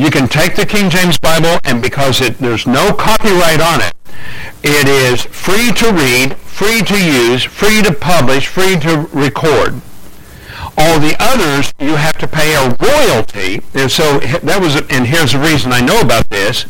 You 0.00 0.10
can 0.10 0.28
take 0.28 0.56
the 0.56 0.64
King 0.64 0.88
James 0.88 1.18
Bible 1.18 1.60
and 1.62 1.82
because 1.82 2.22
it, 2.22 2.38
there's 2.38 2.66
no 2.66 2.94
copyright 2.94 3.60
on 3.60 3.82
it, 3.82 3.92
it 4.62 4.88
is 4.88 5.20
free 5.26 5.72
to 5.72 5.92
read, 5.92 6.38
free 6.38 6.80
to 6.80 6.96
use, 6.96 7.44
free 7.44 7.82
to 7.82 7.92
publish, 7.92 8.46
free 8.46 8.80
to 8.80 9.06
record. 9.12 9.82
All 10.78 10.98
the 10.98 11.14
others, 11.20 11.74
you 11.78 11.96
have 11.96 12.16
to 12.16 12.26
pay 12.26 12.54
a 12.54 12.74
royalty. 12.80 13.60
And 13.74 13.90
so 13.90 14.20
that 14.20 14.58
was, 14.58 14.76
and 14.88 15.06
here's 15.06 15.32
the 15.32 15.38
reason 15.38 15.70
I 15.70 15.82
know 15.82 16.00
about 16.00 16.30
this. 16.30 16.64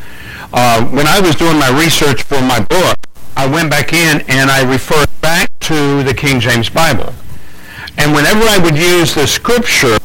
Uh, 0.52 0.84
when 0.86 1.06
I 1.06 1.20
was 1.20 1.36
doing 1.36 1.56
my 1.56 1.70
research 1.80 2.24
for 2.24 2.40
my 2.42 2.58
book, 2.58 2.98
I 3.36 3.46
went 3.46 3.70
back 3.70 3.92
in 3.92 4.22
and 4.26 4.50
I 4.50 4.68
referred 4.68 5.08
back 5.20 5.56
to 5.70 6.02
the 6.02 6.14
King 6.14 6.40
James 6.40 6.68
Bible. 6.68 7.14
And 7.96 8.12
whenever 8.12 8.42
I 8.42 8.58
would 8.58 8.76
use 8.76 9.14
the 9.14 9.28
scripture, 9.28 9.98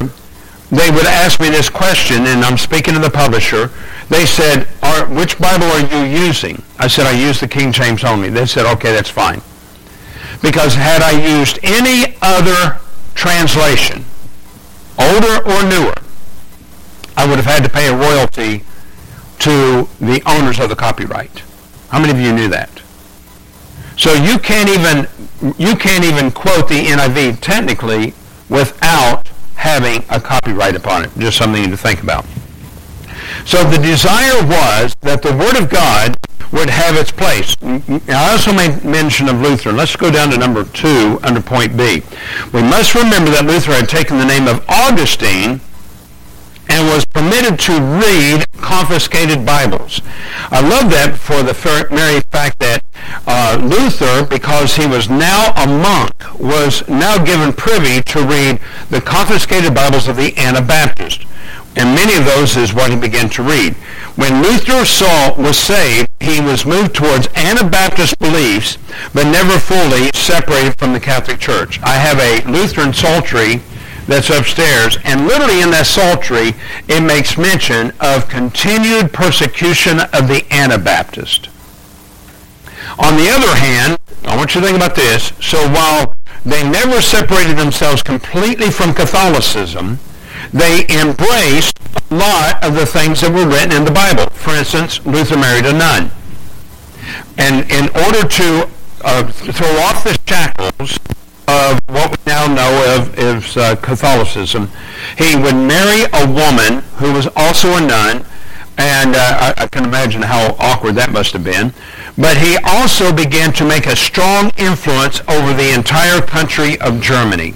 they 0.70 0.90
would 0.90 1.06
ask 1.06 1.40
me 1.40 1.48
this 1.48 1.68
question, 1.68 2.26
and 2.26 2.44
I'm 2.44 2.58
speaking 2.58 2.94
to 2.94 3.00
the 3.00 3.10
publisher. 3.10 3.70
They 4.08 4.26
said, 4.26 4.66
which 5.08 5.38
Bible 5.38 5.66
are 5.66 5.80
you 5.80 6.26
using? 6.26 6.62
I 6.78 6.88
said, 6.88 7.06
I 7.06 7.12
use 7.12 7.40
the 7.40 7.48
King 7.48 7.72
James 7.72 8.04
only. 8.04 8.30
They 8.30 8.46
said, 8.46 8.66
okay, 8.74 8.92
that's 8.92 9.10
fine. 9.10 9.40
Because 10.42 10.74
had 10.74 11.02
I 11.02 11.12
used 11.38 11.58
any 11.62 12.16
other 12.20 12.80
translation, 13.14 14.04
older 14.98 15.42
or 15.46 15.62
newer, 15.62 15.94
I 17.16 17.26
would 17.26 17.36
have 17.36 17.46
had 17.46 17.62
to 17.64 17.70
pay 17.70 17.88
a 17.88 17.96
royalty 17.96 18.64
to 19.40 19.88
the 20.00 20.22
owners 20.26 20.58
of 20.58 20.68
the 20.68 20.76
copyright. 20.76 21.42
How 21.88 22.00
many 22.00 22.12
of 22.12 22.20
you 22.20 22.32
knew 22.32 22.48
that? 22.48 22.82
So 23.96 24.12
you 24.12 24.38
can't 24.38 24.68
even 24.68 25.08
you 25.58 25.76
can't 25.76 26.04
even 26.04 26.30
quote 26.30 26.68
the 26.68 26.84
NIV 26.84 27.40
technically 27.40 28.12
without 28.48 29.25
having 29.56 30.04
a 30.10 30.20
copyright 30.20 30.76
upon 30.76 31.04
it. 31.04 31.10
Just 31.18 31.38
something 31.38 31.68
to 31.70 31.76
think 31.76 32.02
about. 32.02 32.24
So 33.44 33.64
the 33.64 33.78
desire 33.78 34.42
was 34.46 34.94
that 35.00 35.22
the 35.22 35.36
Word 35.36 35.56
of 35.56 35.68
God 35.68 36.16
would 36.52 36.70
have 36.70 36.96
its 36.96 37.10
place. 37.10 37.56
I 37.62 38.30
also 38.30 38.52
made 38.52 38.84
mention 38.84 39.28
of 39.28 39.40
Luther. 39.40 39.72
Let's 39.72 39.96
go 39.96 40.10
down 40.10 40.30
to 40.30 40.38
number 40.38 40.64
two 40.64 41.18
under 41.22 41.40
point 41.40 41.76
B. 41.76 42.02
We 42.52 42.62
must 42.62 42.94
remember 42.94 43.30
that 43.32 43.44
Luther 43.44 43.72
had 43.72 43.88
taken 43.88 44.18
the 44.18 44.24
name 44.24 44.46
of 44.46 44.64
Augustine 44.68 45.60
and 46.68 46.86
was 46.88 47.04
permitted 47.04 47.58
to 47.60 47.72
read 47.80 48.44
confiscated 48.60 49.46
Bibles. 49.46 50.00
I 50.50 50.60
love 50.60 50.90
that 50.90 51.16
for 51.16 51.42
the 51.42 51.52
very 51.52 52.20
fact 52.32 52.58
that 52.60 52.82
uh, 53.26 53.58
Luther, 53.62 54.26
because 54.26 54.76
he 54.76 54.86
was 54.86 55.08
now 55.08 55.52
a 55.56 55.66
monk, 55.66 56.12
was 56.40 56.86
now 56.88 57.22
given 57.22 57.52
privy 57.52 58.02
to 58.02 58.26
read 58.26 58.60
the 58.90 59.00
confiscated 59.00 59.74
Bibles 59.74 60.08
of 60.08 60.16
the 60.16 60.36
Anabaptists. 60.36 61.24
And 61.76 61.94
many 61.94 62.16
of 62.16 62.24
those 62.24 62.56
is 62.56 62.72
what 62.72 62.90
he 62.90 62.96
began 62.96 63.28
to 63.30 63.42
read. 63.42 63.74
When 64.16 64.42
Luther 64.42 64.86
saw 64.86 65.38
was 65.38 65.58
saved, 65.58 66.08
he 66.20 66.40
was 66.40 66.64
moved 66.64 66.94
towards 66.94 67.28
Anabaptist 67.34 68.18
beliefs, 68.18 68.78
but 69.12 69.24
never 69.30 69.58
fully 69.58 70.10
separated 70.14 70.78
from 70.78 70.94
the 70.94 71.00
Catholic 71.00 71.38
Church. 71.38 71.78
I 71.82 71.96
have 71.98 72.18
a 72.18 72.50
Lutheran 72.50 72.94
psaltery 72.94 73.60
that's 74.06 74.30
upstairs. 74.30 74.98
And 75.04 75.26
literally 75.26 75.60
in 75.62 75.70
that 75.70 75.86
psaltery, 75.86 76.54
it 76.88 77.02
makes 77.02 77.36
mention 77.36 77.92
of 78.00 78.28
continued 78.28 79.12
persecution 79.12 80.00
of 80.12 80.28
the 80.28 80.46
Anabaptist. 80.50 81.48
On 82.98 83.16
the 83.16 83.28
other 83.28 83.54
hand, 83.56 83.98
I 84.24 84.36
want 84.36 84.54
you 84.54 84.60
to 84.60 84.66
think 84.66 84.76
about 84.76 84.94
this. 84.94 85.32
So 85.40 85.58
while 85.68 86.14
they 86.44 86.68
never 86.68 87.00
separated 87.00 87.56
themselves 87.56 88.02
completely 88.02 88.70
from 88.70 88.94
Catholicism, 88.94 89.98
they 90.52 90.86
embraced 90.88 91.78
a 92.10 92.14
lot 92.14 92.62
of 92.62 92.74
the 92.74 92.86
things 92.86 93.20
that 93.20 93.32
were 93.32 93.46
written 93.46 93.72
in 93.72 93.84
the 93.84 93.90
Bible. 93.90 94.30
For 94.30 94.50
instance, 94.50 95.04
Luther 95.04 95.36
married 95.36 95.66
a 95.66 95.72
nun. 95.72 96.10
And 97.36 97.70
in 97.70 97.88
order 98.04 98.26
to 98.26 98.68
uh, 99.02 99.26
throw 99.30 99.70
off 99.82 100.04
the 100.04 100.18
shackles 100.26 100.98
of 101.48 101.80
what 101.86 102.10
we 102.10 102.16
now 102.26 102.46
know 102.46 102.96
of 102.96 103.18
as 103.18 103.56
uh, 103.56 103.76
Catholicism. 103.76 104.70
He 105.16 105.36
would 105.36 105.54
marry 105.54 106.04
a 106.12 106.26
woman 106.26 106.82
who 106.96 107.12
was 107.12 107.28
also 107.36 107.76
a 107.76 107.80
nun, 107.80 108.24
and 108.78 109.16
uh, 109.16 109.54
I, 109.56 109.64
I, 109.64 109.66
can 109.68 109.84
imagine 109.84 110.22
how 110.22 110.54
awkward 110.58 110.96
that 110.96 111.10
must 111.10 111.32
have 111.32 111.44
been. 111.44 111.72
But 112.18 112.36
he 112.36 112.56
also 112.58 113.12
began 113.12 113.52
to 113.54 113.64
make 113.64 113.86
a 113.86 113.96
strong 113.96 114.50
influence 114.56 115.20
over 115.28 115.54
the 115.54 115.72
entire 115.74 116.20
country 116.20 116.78
of 116.80 117.00
Germany. 117.00 117.54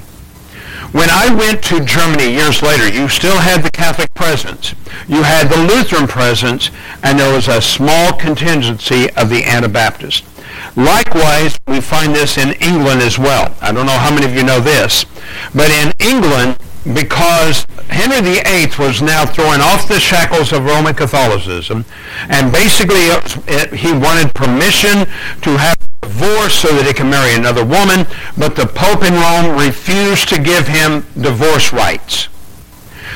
When 0.92 1.08
I 1.08 1.32
went 1.32 1.62
to 1.64 1.84
Germany 1.84 2.32
years 2.32 2.62
later, 2.62 2.88
you 2.88 3.08
still 3.08 3.38
had 3.38 3.62
the 3.62 3.70
Catholic 3.70 4.12
presence. 4.14 4.74
You 5.06 5.22
had 5.22 5.48
the 5.48 5.56
Lutheran 5.56 6.08
presence, 6.08 6.70
and 7.04 7.18
there 7.18 7.32
was 7.32 7.46
a 7.46 7.62
small 7.62 8.12
contingency 8.14 9.08
of 9.10 9.28
the 9.28 9.44
Anabaptist. 9.44 10.24
Likewise, 10.76 11.58
we 11.66 11.80
find 11.80 12.14
this 12.14 12.38
in 12.38 12.52
England 12.54 13.00
as 13.02 13.18
well. 13.18 13.54
I 13.60 13.72
don't 13.72 13.86
know 13.86 13.98
how 13.98 14.14
many 14.14 14.26
of 14.26 14.34
you 14.34 14.44
know 14.44 14.60
this, 14.60 15.04
but 15.54 15.70
in 15.70 15.92
England, 15.98 16.58
because 16.94 17.66
Henry 17.88 18.20
VIII 18.20 18.70
was 18.78 19.02
now 19.02 19.26
throwing 19.26 19.60
off 19.60 19.88
the 19.88 20.00
shackles 20.00 20.52
of 20.52 20.64
Roman 20.64 20.94
Catholicism, 20.94 21.84
and 22.28 22.52
basically 22.52 23.06
it, 23.10 23.36
it, 23.48 23.74
he 23.74 23.92
wanted 23.92 24.34
permission 24.34 25.06
to 25.42 25.56
have 25.58 25.76
a 26.02 26.06
divorce 26.06 26.54
so 26.54 26.68
that 26.68 26.86
he 26.86 26.92
can 26.92 27.10
marry 27.10 27.34
another 27.34 27.64
woman, 27.64 28.06
but 28.38 28.56
the 28.56 28.66
Pope 28.66 29.04
in 29.04 29.14
Rome 29.14 29.58
refused 29.58 30.28
to 30.30 30.40
give 30.40 30.66
him 30.68 31.04
divorce 31.20 31.72
rights. 31.72 32.28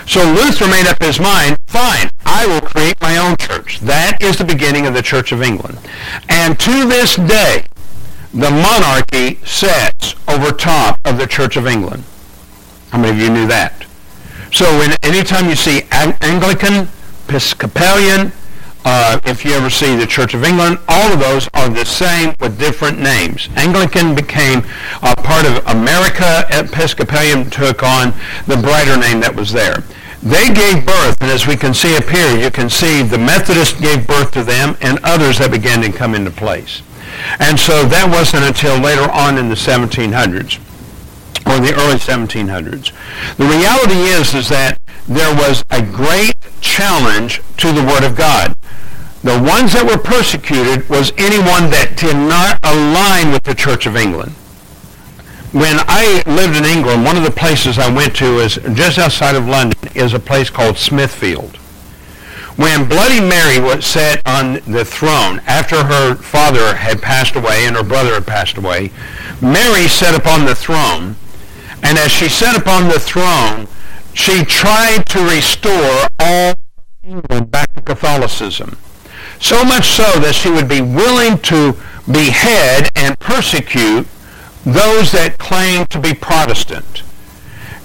So 0.06 0.20
Luther 0.20 0.68
made 0.68 0.86
up 0.86 1.02
his 1.02 1.18
mind, 1.18 1.56
fine, 1.66 2.10
I 2.34 2.46
will 2.46 2.60
create 2.60 3.00
my 3.00 3.16
own 3.16 3.36
church. 3.36 3.78
That 3.78 4.20
is 4.20 4.38
the 4.38 4.44
beginning 4.44 4.88
of 4.88 4.92
the 4.92 5.02
Church 5.02 5.30
of 5.30 5.40
England. 5.40 5.78
And 6.28 6.58
to 6.58 6.84
this 6.84 7.14
day, 7.14 7.64
the 8.34 8.50
monarchy 8.50 9.38
sits 9.46 10.16
over 10.26 10.50
top 10.50 10.98
of 11.04 11.16
the 11.16 11.28
Church 11.28 11.56
of 11.56 11.68
England. 11.68 12.02
How 12.90 12.98
many 12.98 13.12
of 13.12 13.18
you 13.18 13.30
knew 13.30 13.46
that? 13.46 13.86
So 14.52 14.64
when, 14.78 14.96
anytime 15.04 15.48
you 15.48 15.54
see 15.54 15.82
Anglican, 15.92 16.88
Episcopalian, 17.28 18.32
uh, 18.84 19.20
if 19.24 19.44
you 19.44 19.52
ever 19.52 19.70
see 19.70 19.94
the 19.94 20.06
Church 20.06 20.34
of 20.34 20.42
England, 20.42 20.78
all 20.88 21.12
of 21.12 21.20
those 21.20 21.48
are 21.54 21.68
the 21.68 21.84
same 21.84 22.34
with 22.40 22.58
different 22.58 22.98
names. 22.98 23.48
Anglican 23.54 24.16
became 24.16 24.64
a 25.02 25.14
part 25.14 25.46
of 25.46 25.64
America. 25.68 26.44
Episcopalian 26.50 27.48
took 27.48 27.84
on 27.84 28.12
the 28.48 28.56
brighter 28.56 28.98
name 28.98 29.20
that 29.20 29.36
was 29.36 29.52
there. 29.52 29.84
They 30.24 30.54
gave 30.54 30.86
birth, 30.86 31.20
and 31.20 31.30
as 31.30 31.46
we 31.46 31.54
can 31.54 31.74
see 31.74 31.94
up 31.98 32.08
here, 32.08 32.34
you 32.34 32.50
can 32.50 32.70
see 32.70 33.02
the 33.02 33.18
Methodists 33.18 33.78
gave 33.78 34.06
birth 34.06 34.32
to 34.32 34.42
them 34.42 34.74
and 34.80 34.98
others 35.04 35.38
that 35.38 35.50
began 35.50 35.82
to 35.82 35.92
come 35.92 36.14
into 36.14 36.30
place. 36.30 36.80
And 37.38 37.60
so 37.60 37.84
that 37.84 38.08
wasn't 38.08 38.44
until 38.44 38.80
later 38.80 39.10
on 39.12 39.36
in 39.36 39.50
the 39.50 39.54
1700s 39.54 40.58
or 41.44 41.60
the 41.60 41.74
early 41.76 42.00
1700s. 42.00 43.36
The 43.36 43.44
reality 43.44 44.00
is, 44.16 44.32
is 44.32 44.48
that 44.48 44.80
there 45.06 45.34
was 45.36 45.62
a 45.70 45.82
great 45.82 46.32
challenge 46.62 47.42
to 47.58 47.70
the 47.70 47.84
Word 47.84 48.02
of 48.02 48.16
God. 48.16 48.56
The 49.22 49.36
ones 49.36 49.74
that 49.74 49.84
were 49.84 50.00
persecuted 50.00 50.88
was 50.88 51.12
anyone 51.18 51.68
that 51.68 52.00
did 52.00 52.16
not 52.16 52.58
align 52.64 53.30
with 53.30 53.42
the 53.42 53.54
Church 53.54 53.84
of 53.84 53.94
England. 53.94 54.32
When 55.52 55.76
I 55.86 56.24
lived 56.26 56.56
in 56.56 56.64
England, 56.64 57.04
one 57.04 57.18
of 57.18 57.24
the 57.24 57.30
places 57.30 57.78
I 57.78 57.92
went 57.92 58.16
to 58.16 58.40
is 58.40 58.58
just 58.72 58.98
outside 58.98 59.36
of 59.36 59.46
London 59.46 59.83
is 59.94 60.14
a 60.14 60.18
place 60.18 60.50
called 60.50 60.76
Smithfield. 60.76 61.56
When 62.56 62.88
Bloody 62.88 63.20
Mary 63.20 63.58
was 63.58 63.84
set 63.84 64.22
on 64.26 64.60
the 64.66 64.84
throne 64.84 65.40
after 65.46 65.82
her 65.82 66.14
father 66.14 66.76
had 66.76 67.02
passed 67.02 67.34
away 67.34 67.66
and 67.66 67.74
her 67.74 67.82
brother 67.82 68.14
had 68.14 68.26
passed 68.26 68.56
away, 68.56 68.92
Mary 69.40 69.88
sat 69.88 70.14
upon 70.14 70.44
the 70.44 70.54
throne 70.54 71.16
and 71.82 71.98
as 71.98 72.10
she 72.10 72.28
sat 72.30 72.56
upon 72.56 72.88
the 72.88 72.98
throne, 72.98 73.68
she 74.14 74.44
tried 74.44 75.04
to 75.06 75.20
restore 75.20 76.06
all 76.18 76.54
England 77.02 77.50
back 77.50 77.74
to 77.74 77.82
Catholicism. 77.82 78.78
So 79.38 79.64
much 79.64 79.88
so 79.88 80.18
that 80.20 80.34
she 80.34 80.50
would 80.50 80.68
be 80.68 80.80
willing 80.80 81.38
to 81.40 81.76
behead 82.10 82.88
and 82.94 83.18
persecute 83.18 84.06
those 84.64 85.12
that 85.12 85.36
claimed 85.38 85.90
to 85.90 86.00
be 86.00 86.14
Protestant. 86.14 87.02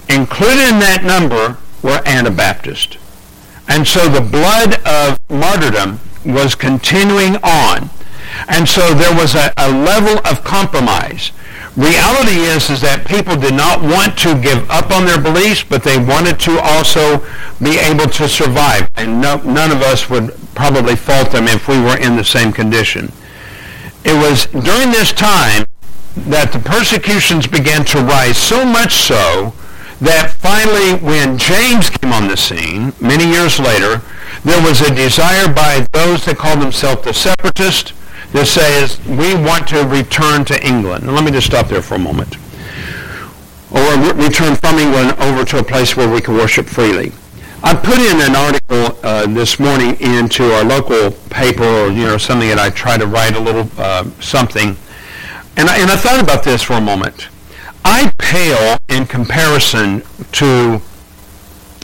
Included 0.08 0.72
in 0.72 0.78
that 0.78 1.04
number 1.04 1.58
were 1.82 2.00
Anabaptists. 2.06 2.96
And 3.68 3.86
so 3.86 4.08
the 4.08 4.20
blood 4.20 4.80
of 4.86 5.18
martyrdom 5.28 6.00
was 6.24 6.54
continuing 6.54 7.36
on. 7.36 7.90
And 8.48 8.68
so 8.68 8.94
there 8.94 9.14
was 9.14 9.34
a, 9.34 9.52
a 9.56 9.70
level 9.70 10.18
of 10.26 10.44
compromise 10.44 11.32
reality 11.76 12.40
is 12.50 12.68
is 12.70 12.80
that 12.80 13.06
people 13.06 13.36
did 13.36 13.54
not 13.54 13.80
want 13.80 14.18
to 14.18 14.40
give 14.40 14.68
up 14.70 14.90
on 14.90 15.06
their 15.06 15.20
beliefs, 15.20 15.62
but 15.62 15.82
they 15.82 15.98
wanted 15.98 16.38
to 16.40 16.58
also 16.60 17.18
be 17.62 17.78
able 17.78 18.06
to 18.06 18.28
survive. 18.28 18.88
And 18.96 19.20
no, 19.20 19.36
none 19.42 19.70
of 19.70 19.82
us 19.82 20.10
would 20.10 20.34
probably 20.54 20.96
fault 20.96 21.30
them 21.32 21.46
if 21.46 21.68
we 21.68 21.80
were 21.80 21.98
in 21.98 22.16
the 22.16 22.24
same 22.24 22.52
condition. 22.52 23.12
It 24.04 24.14
was 24.14 24.46
during 24.46 24.90
this 24.90 25.12
time 25.12 25.64
that 26.16 26.52
the 26.52 26.58
persecutions 26.58 27.46
began 27.46 27.84
to 27.86 27.98
rise 28.00 28.36
so 28.36 28.64
much 28.64 28.94
so 28.94 29.54
that 30.00 30.32
finally 30.38 30.98
when 31.04 31.36
James 31.38 31.90
came 31.90 32.12
on 32.12 32.28
the 32.28 32.36
scene, 32.36 32.92
many 33.00 33.26
years 33.26 33.60
later, 33.60 34.02
there 34.44 34.60
was 34.66 34.80
a 34.80 34.94
desire 34.94 35.52
by 35.52 35.86
those 35.92 36.24
that 36.24 36.38
call 36.38 36.56
themselves 36.56 37.04
the 37.04 37.12
separatists 37.12 37.92
that 38.32 38.46
says 38.46 38.98
we 39.06 39.34
want 39.34 39.68
to 39.68 39.86
return 39.86 40.44
to 40.46 40.66
England. 40.66 41.04
And 41.04 41.14
let 41.14 41.24
me 41.24 41.30
just 41.30 41.46
stop 41.46 41.68
there 41.68 41.82
for 41.82 41.96
a 41.96 41.98
moment. 41.98 42.36
Or 43.70 43.80
return 44.14 44.56
from 44.56 44.78
England 44.78 45.18
over 45.20 45.44
to 45.44 45.58
a 45.58 45.62
place 45.62 45.96
where 45.96 46.10
we 46.10 46.20
can 46.20 46.34
worship 46.34 46.66
freely. 46.66 47.12
I 47.62 47.74
put 47.74 47.98
in 47.98 48.20
an 48.22 48.34
article 48.34 48.98
uh, 49.04 49.26
this 49.26 49.60
morning 49.60 50.00
into 50.00 50.44
our 50.54 50.64
local 50.64 51.10
paper, 51.28 51.62
or 51.62 51.90
you 51.90 52.04
know 52.04 52.16
something 52.16 52.48
that 52.48 52.58
I 52.58 52.70
try 52.70 52.96
to 52.96 53.06
write 53.06 53.36
a 53.36 53.40
little 53.40 53.68
uh, 53.76 54.04
something, 54.18 54.76
and 55.58 55.68
I, 55.68 55.78
and 55.78 55.90
I 55.90 55.96
thought 55.96 56.22
about 56.22 56.42
this 56.42 56.62
for 56.62 56.72
a 56.72 56.80
moment. 56.80 57.28
I 57.84 58.12
pale 58.18 58.78
in 58.88 59.06
comparison 59.06 60.02
to 60.32 60.80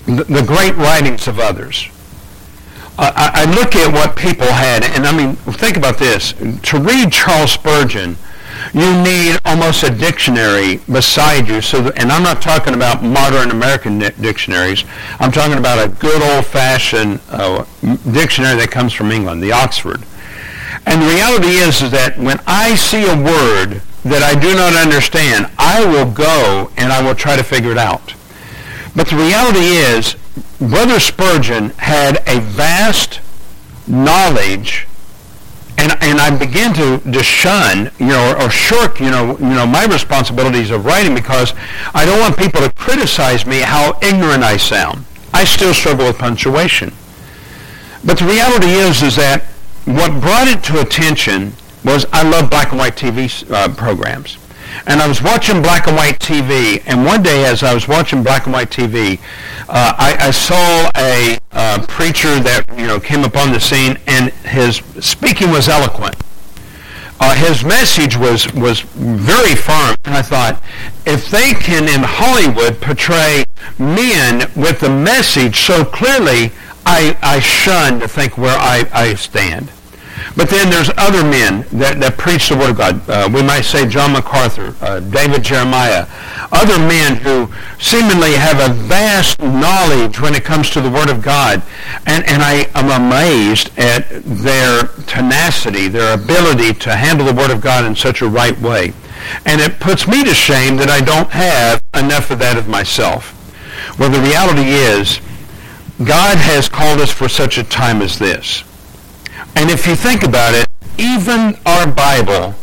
the, 0.07 0.45
great 0.47 0.77
writings 0.77 1.27
of 1.27 1.39
others. 1.39 1.89
I, 2.99 3.47
I 3.47 3.55
look 3.55 3.75
at 3.75 3.93
what 3.93 4.17
people 4.17 4.47
had, 4.47 4.85
and 4.85 5.07
I 5.07 5.17
mean, 5.17 5.37
think 5.37 5.77
about 5.77 5.99
this. 5.99 6.33
To 6.33 6.79
read 6.79 7.13
Charles 7.13 7.53
Spurgeon, 7.53 8.17
you 8.73 9.03
need 9.03 9.39
almost 9.45 9.83
a 9.83 9.91
dictionary 9.91 10.79
beside 10.91 11.49
you. 11.49 11.61
So, 11.61 11.91
and 11.97 12.11
I'm 12.11 12.23
not 12.23 12.41
talking 12.41 12.75
about 12.75 13.03
modern 13.03 13.51
American 13.51 13.99
dictionaries. 13.99 14.85
I'm 15.19 15.33
talking 15.33 15.59
about 15.59 15.85
a 15.85 15.89
good 15.89 16.23
old-fashioned 16.23 17.21
uh, 17.31 17.65
dictionary 18.13 18.57
that 18.57 18.71
comes 18.71 18.93
from 18.93 19.11
England, 19.11 19.43
the 19.43 19.53
Oxford. 19.53 20.03
And 20.87 21.03
the 21.03 21.07
reality 21.07 21.49
is, 21.49 21.83
is 21.83 21.91
that 21.91 22.17
when 22.17 22.41
I 22.47 22.77
see 22.77 23.05
a 23.05 23.17
word 23.17 23.83
that 24.07 24.23
I 24.23 24.39
do 24.39 24.55
not 24.55 24.75
understand, 24.75 25.51
I 25.59 25.85
will 25.85 26.11
go 26.11 26.71
and 26.77 26.93
I 26.93 27.03
will 27.03 27.15
try 27.15 27.37
to 27.37 27.43
figure 27.43 27.73
it 27.73 27.79
out. 27.79 28.15
But 28.95 29.09
the 29.09 29.17
reality 29.17 29.77
is, 29.77 30.17
Brother 30.61 31.01
Spurgeon 31.01 31.71
had 31.79 32.23
a 32.27 32.41
vast 32.41 33.21
knowledge 33.87 34.87
and 35.79 35.93
and 36.01 36.21
I 36.21 36.37
begin 36.37 36.73
to, 36.75 36.99
to 36.99 37.23
shun, 37.23 37.91
you 37.99 38.07
know, 38.07 38.33
or, 38.33 38.45
or 38.45 38.51
shirk, 38.51 38.99
you 39.01 39.11
know, 39.11 39.37
you 39.39 39.55
know, 39.55 39.67
my 39.67 39.85
responsibilities 39.85 40.71
of 40.71 40.87
writing 40.87 41.15
because 41.15 41.53
I 41.95 42.07
don't 42.07 42.19
want 42.19 42.37
people 42.37 42.63
to 42.63 42.71
criticize 42.71 43.45
me 43.45 43.61
how 43.61 43.99
ignorant 44.03 44.43
I 44.43 44.57
sound. 44.57 45.05
I 45.35 45.45
still 45.45 45.75
struggle 45.75 46.07
with 46.07 46.19
punctuation. 46.19 46.95
But 48.05 48.19
the 48.19 48.25
reality 48.25 48.69
is, 48.69 49.03
is 49.03 49.17
that 49.17 49.45
what 49.85 50.21
brought 50.21 50.49
it 50.49 50.65
to 50.65 50.81
attention 50.81 51.53
was 51.87 52.05
I 52.13 52.29
love 52.29 52.51
black 52.51 52.71
and 52.71 52.79
white 52.79 52.97
TV 52.97 53.51
uh, 53.51 53.75
programs. 53.75 54.39
And 54.87 55.01
I 55.01 55.09
was 55.09 55.23
watching 55.23 55.63
black 55.63 55.87
and 55.87 55.97
white 55.97 56.19
TV, 56.19 56.83
and 56.87 57.05
one 57.07 57.23
day 57.23 57.47
as 57.47 57.63
I 57.63 57.73
was 57.73 57.89
watching 57.89 58.23
black 58.23 58.45
and 58.45 58.53
white 58.53 58.71
TV, 58.71 59.19
uh, 59.69 59.95
I, 59.97 60.17
I, 60.21 60.31
saw 60.33 60.91
a 60.97 61.39
uh, 61.53 61.87
preacher 61.89 62.39
that 62.41 62.67
you 62.77 62.87
know 62.87 63.01
came 63.01 63.25
upon 63.25 63.53
the 63.53 63.61
scene, 63.61 63.99
and 64.07 64.31
his 64.45 64.83
speaking 65.01 65.51
was 65.51 65.69
eloquent. 65.69 66.17
Uh, 67.19 67.35
his 67.35 67.65
message 67.65 68.17
was 68.17 68.53
was 68.53 68.81
very 68.81 69.55
firm, 69.55 69.97
and 70.05 70.15
I 70.15 70.23
thought, 70.23 70.63
if 71.07 71.31
they 71.31 71.55
can 71.55 71.85
in 71.89 72.03
Hollywood 72.05 72.81
portray 72.81 73.47
men 73.79 74.51
with 74.55 74.81
the 74.81 74.91
message 74.91 75.61
so 75.61 75.85
clearly, 75.85 76.53
I, 76.85 77.17
I 77.23 77.41
shun 77.41 78.01
to 78.01 78.09
think 78.09 78.37
where 78.37 78.57
I, 78.57 78.87
I 78.93 79.15
stand. 79.15 79.73
But 80.35 80.51
then 80.51 80.71
there's 80.71 80.91
other 80.97 81.23
men 81.23 81.65
that, 81.73 82.01
that 82.01 82.19
preach 82.19 82.49
the 82.49 82.57
Word 82.57 82.71
of 82.71 82.77
God. 82.77 83.09
Uh, 83.09 83.29
we 83.33 83.43
might 83.43 83.63
say 83.63 83.87
John 83.87 84.13
MacArthur, 84.13 84.75
uh, 84.81 85.01
David 85.01 85.45
Jeremiah, 85.45 86.07
other 86.53 86.79
men 86.79 87.17
who 87.17 87.53
seemingly 87.79 88.33
have 88.33 88.59
a 88.59 88.75
vast 88.75 89.41
knowledge 89.41 90.21
when 90.21 90.35
it 90.35 90.45
comes 90.45 90.71
to 90.71 90.81
the 90.81 90.91
Word 90.91 91.09
of 91.09 91.23
God. 91.23 91.63
And, 92.07 92.25
and 92.27 92.43
I 92.43 92.69
am 92.75 92.91
amazed 92.91 93.71
at 93.79 94.09
their 94.25 94.89
tenacity, 95.07 95.89
their 95.89 96.15
ability 96.15 96.75
to 96.81 96.97
handle 96.97 97.27
the 97.27 97.35
Word 97.35 97.51
of 97.51 97.61
God 97.61 97.85
in 97.85 97.95
such 97.95 98.23
a 98.23 98.29
right 98.29 98.59
way. 98.61 98.93
And 99.45 99.61
it 99.61 99.81
puts 99.81 100.07
me 100.07 100.25
to 100.25 100.35
shame 100.35 100.77
that 100.77 100.89
I 100.89 101.01
don't 101.01 101.31
have 101.31 101.83
enough 101.95 102.31
of 102.31 102.39
that 102.41 102.57
of 102.57 102.69
myself. 102.69 103.33
Well, 103.99 104.11
the 104.11 104.21
reality 104.21 104.71
is, 104.71 105.21
God 106.05 106.37
has 106.37 106.69
called 106.69 107.01
us 107.01 107.11
for 107.11 107.29
such 107.29 107.59
a 107.59 107.65
time 107.65 108.03
as 108.03 108.19
this. 108.19 108.65
And 109.57 109.71
if 109.71 109.87
you 109.87 109.97
think 109.97 110.23
about 110.23 110.55
it, 110.55 110.67
even 110.99 111.59
our 111.65 111.91
Bible 111.91 112.55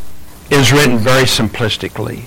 is 0.52 0.72
written 0.72 1.00
very 1.00 1.24
simplistically. 1.24 2.26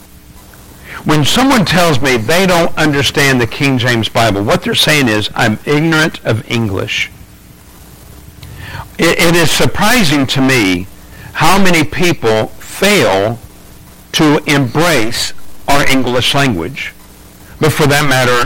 When 1.04 1.24
someone 1.24 1.64
tells 1.64 2.00
me 2.00 2.16
they 2.16 2.46
don't 2.46 2.76
understand 2.76 3.40
the 3.40 3.46
King 3.46 3.78
James 3.78 4.08
Bible, 4.08 4.42
what 4.42 4.62
they're 4.62 4.74
saying 4.74 5.08
is, 5.08 5.30
I'm 5.36 5.60
ignorant 5.64 6.22
of 6.24 6.50
English. 6.50 7.10
it, 8.98 9.18
it 9.20 9.36
is 9.36 9.52
surprising 9.52 10.26
to 10.26 10.40
me 10.40 10.88
how 11.34 11.62
many 11.62 11.84
people 11.84 12.48
fail 12.58 13.38
to 14.12 14.42
embrace 14.46 15.32
our 15.68 15.86
English 15.86 16.34
language. 16.34 16.92
But 17.60 17.72
for 17.72 17.86
that 17.86 18.08
matter, 18.08 18.45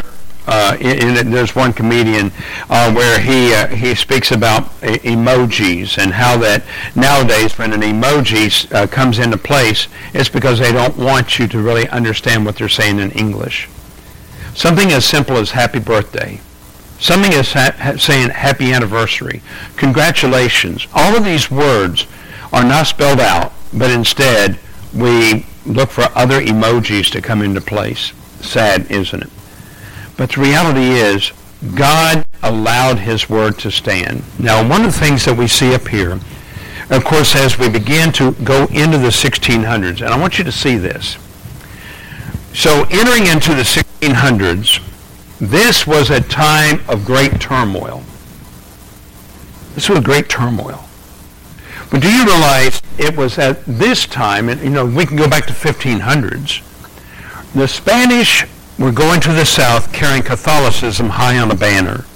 uh, 0.51 0.77
in, 0.81 1.17
in, 1.17 1.31
there's 1.31 1.55
one 1.55 1.73
comedian 1.73 2.33
uh, 2.69 2.93
where 2.93 3.21
he 3.21 3.55
uh, 3.55 3.69
he 3.69 3.95
speaks 3.95 4.33
about 4.33 4.65
e- 4.83 4.99
emojis 5.07 5.97
and 5.97 6.13
how 6.13 6.37
that 6.37 6.65
nowadays 6.97 7.57
when 7.57 7.73
an 7.73 7.83
emoji 7.83 8.51
uh, 8.75 8.85
comes 8.89 9.21
into 9.21 9.39
place, 9.39 9.87
it's 10.13 10.29
because 10.29 10.59
they 10.59 10.73
don't 10.73 10.97
want 10.97 11.39
you 11.39 11.47
to 11.47 11.63
really 11.63 11.89
understand 11.91 12.45
what 12.45 12.57
they're 12.57 12.69
saying 12.69 12.99
in 12.99 13.13
English. 13.13 13.69
Something 14.53 14.91
as 14.91 15.05
simple 15.05 15.37
as 15.37 15.53
happy 15.53 15.79
birthday, 15.79 16.41
something 16.99 17.33
as 17.33 17.53
ha- 17.53 17.95
saying 17.97 18.31
happy 18.31 18.73
anniversary, 18.73 19.43
congratulations. 19.77 20.89
All 20.93 21.17
of 21.17 21.25
these 21.25 21.49
words 21.49 22.09
are 22.53 22.65
not 22.65 22.89
spelled 22.89 23.21
out, 23.21 23.53
but 23.73 23.93
instead 23.93 24.59
we 24.93 25.47
look 25.65 25.91
for 25.91 26.09
other 26.17 26.41
emojis 26.41 27.09
to 27.13 27.23
come 27.23 27.41
into 27.41 27.61
place. 27.61 28.13
Sad, 28.41 28.91
isn't 28.91 29.23
it? 29.23 29.31
But 30.21 30.33
the 30.33 30.43
reality 30.43 30.83
is, 30.83 31.33
God 31.75 32.27
allowed 32.43 32.99
his 32.99 33.31
word 33.31 33.59
to 33.61 33.71
stand. 33.71 34.23
Now, 34.39 34.69
one 34.69 34.85
of 34.85 34.93
the 34.93 34.99
things 34.99 35.25
that 35.25 35.35
we 35.35 35.49
see 35.49 35.75
up 35.75 35.89
here, 35.89 36.21
of 36.91 37.05
course, 37.07 37.35
as 37.35 37.59
we 37.59 37.71
begin 37.71 38.13
to 38.13 38.33
go 38.45 38.67
into 38.67 38.99
the 38.99 39.09
1600s, 39.09 40.03
and 40.03 40.11
I 40.11 40.21
want 40.21 40.37
you 40.37 40.45
to 40.45 40.53
see 40.53 40.77
this. 40.77 41.17
So 42.53 42.85
entering 42.91 43.29
into 43.29 43.55
the 43.55 43.63
1600s, 43.63 44.83
this 45.39 45.87
was 45.87 46.11
a 46.11 46.21
time 46.21 46.83
of 46.87 47.07
great 47.07 47.41
turmoil. 47.41 48.03
This 49.75 49.89
was 49.89 50.01
great 50.01 50.29
turmoil. 50.29 50.85
But 51.91 52.03
do 52.03 52.13
you 52.13 52.27
realize 52.27 52.83
it 52.99 53.17
was 53.17 53.39
at 53.39 53.65
this 53.65 54.05
time, 54.05 54.51
and 54.51 54.61
you 54.61 54.69
know, 54.69 54.85
we 54.85 55.07
can 55.07 55.17
go 55.17 55.31
back 55.31 55.47
to 55.47 55.55
1500s, 55.55 56.61
the 57.55 57.67
Spanish 57.67 58.45
were 58.81 58.91
going 58.91 59.21
to 59.21 59.33
the 59.33 59.45
south 59.45 59.93
carrying 59.93 60.23
Catholicism 60.23 61.11
high 61.11 61.39
on 61.39 61.51
a 61.51 61.55
banner. 61.55 62.07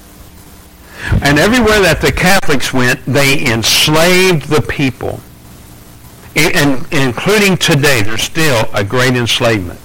And 1.20 1.38
everywhere 1.38 1.81
that 1.83 2.00
the 2.00 2.11
Catholics 2.11 2.72
went, 2.72 3.05
they 3.05 3.44
enslaved 3.53 4.48
the 4.48 4.62
people. 4.62 5.20
And 6.35 6.90
including 6.90 7.59
today, 7.59 8.00
there's 8.03 8.22
still 8.22 8.66
a 8.72 8.83
great 8.83 9.14
enslavement. 9.14 9.79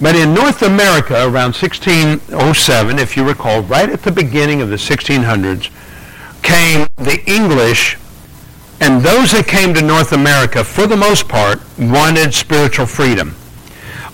But 0.00 0.16
in 0.16 0.34
North 0.34 0.62
America, 0.62 1.14
around 1.14 1.54
1607, 1.54 2.98
if 2.98 3.16
you 3.16 3.26
recall, 3.26 3.62
right 3.62 3.88
at 3.88 4.02
the 4.02 4.10
beginning 4.10 4.60
of 4.60 4.70
the 4.70 4.76
1600s, 4.76 5.70
came 6.42 6.88
the 6.96 7.22
English, 7.30 7.96
and 8.80 9.00
those 9.00 9.30
that 9.30 9.46
came 9.46 9.72
to 9.74 9.80
North 9.80 10.12
America, 10.12 10.64
for 10.64 10.88
the 10.88 10.96
most 10.96 11.28
part, 11.28 11.60
wanted 11.78 12.34
spiritual 12.34 12.86
freedom. 12.86 13.36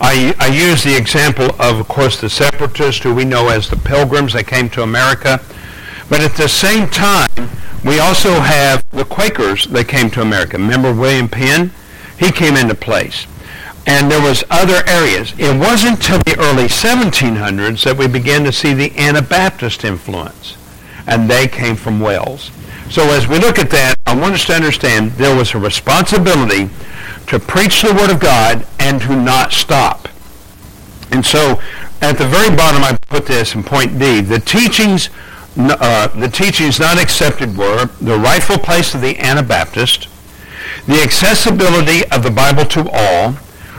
I, 0.00 0.34
I 0.38 0.46
use 0.46 0.82
the 0.82 0.96
example 0.96 1.50
of, 1.60 1.78
of 1.78 1.88
course, 1.88 2.20
the 2.20 2.30
separatists, 2.30 3.02
who 3.02 3.14
we 3.14 3.24
know 3.24 3.48
as 3.48 3.68
the 3.68 3.76
pilgrims 3.76 4.32
that 4.32 4.46
came 4.46 4.70
to 4.70 4.82
America. 4.82 5.40
But 6.08 6.20
at 6.20 6.34
the 6.36 6.48
same 6.48 6.88
time, 6.88 7.50
we 7.84 7.98
also 7.98 8.40
have 8.40 8.84
the 8.90 9.04
Quakers 9.04 9.66
that 9.66 9.88
came 9.88 10.10
to 10.10 10.22
America. 10.22 10.56
Remember 10.56 10.92
William 10.92 11.28
Penn? 11.28 11.72
He 12.18 12.32
came 12.32 12.56
into 12.56 12.74
place. 12.74 13.26
And 13.86 14.10
there 14.10 14.20
was 14.20 14.44
other 14.50 14.82
areas. 14.86 15.34
It 15.38 15.58
wasn't 15.58 15.98
until 15.98 16.18
the 16.18 16.38
early 16.38 16.64
1700s 16.64 17.84
that 17.84 17.96
we 17.96 18.06
began 18.06 18.44
to 18.44 18.52
see 18.52 18.74
the 18.74 18.96
Anabaptist 18.96 19.84
influence. 19.84 20.56
And 21.06 21.30
they 21.30 21.46
came 21.46 21.76
from 21.76 22.00
Wales. 22.00 22.50
So 22.90 23.02
as 23.10 23.28
we 23.28 23.38
look 23.38 23.58
at 23.58 23.70
that, 23.70 23.94
I 24.06 24.16
want 24.16 24.34
us 24.34 24.46
to 24.46 24.54
understand 24.54 25.12
there 25.12 25.36
was 25.36 25.54
a 25.54 25.58
responsibility 25.58 26.68
to 27.30 27.38
preach 27.38 27.82
the 27.82 27.94
Word 27.94 28.10
of 28.10 28.18
God 28.18 28.66
and 28.80 29.00
to 29.02 29.14
not 29.14 29.52
stop. 29.52 30.08
And 31.12 31.24
so 31.24 31.60
at 32.02 32.18
the 32.18 32.26
very 32.26 32.54
bottom 32.56 32.82
I 32.82 32.98
put 33.08 33.24
this 33.24 33.54
in 33.54 33.62
point 33.62 34.00
D. 34.00 34.20
The 34.20 34.40
teachings, 34.40 35.10
uh, 35.56 36.08
the 36.08 36.28
teachings 36.28 36.80
not 36.80 37.00
accepted 37.00 37.56
were 37.56 37.86
the 38.00 38.18
rightful 38.18 38.58
place 38.58 38.96
of 38.96 39.00
the 39.00 39.16
Anabaptist, 39.20 40.08
the 40.88 41.00
accessibility 41.02 42.04
of 42.10 42.24
the 42.24 42.32
Bible 42.32 42.64
to 42.64 42.90
all, 42.90 43.36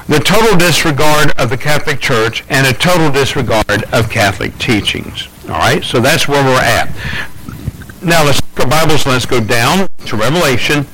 the 0.07 0.19
total 0.19 0.57
disregard 0.57 1.37
of 1.37 1.49
the 1.49 1.57
Catholic 1.57 1.99
Church, 1.99 2.45
and 2.49 2.65
a 2.65 2.73
total 2.73 3.11
disregard 3.11 3.83
of 3.91 4.09
Catholic 4.09 4.57
teachings. 4.59 5.27
All 5.49 5.59
right, 5.59 5.83
so 5.83 5.99
that's 5.99 6.25
where 6.25 6.41
we're 6.41 6.61
at. 6.61 6.87
Now 8.01 8.23
let's 8.23 8.39
our 8.59 8.67
Bibles. 8.67 9.05
Let's 9.05 9.25
go 9.25 9.43
down 9.43 9.89
to 10.05 10.15
Revelation 10.15 10.85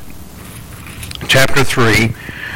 chapter 1.27 1.63
3 1.63 2.13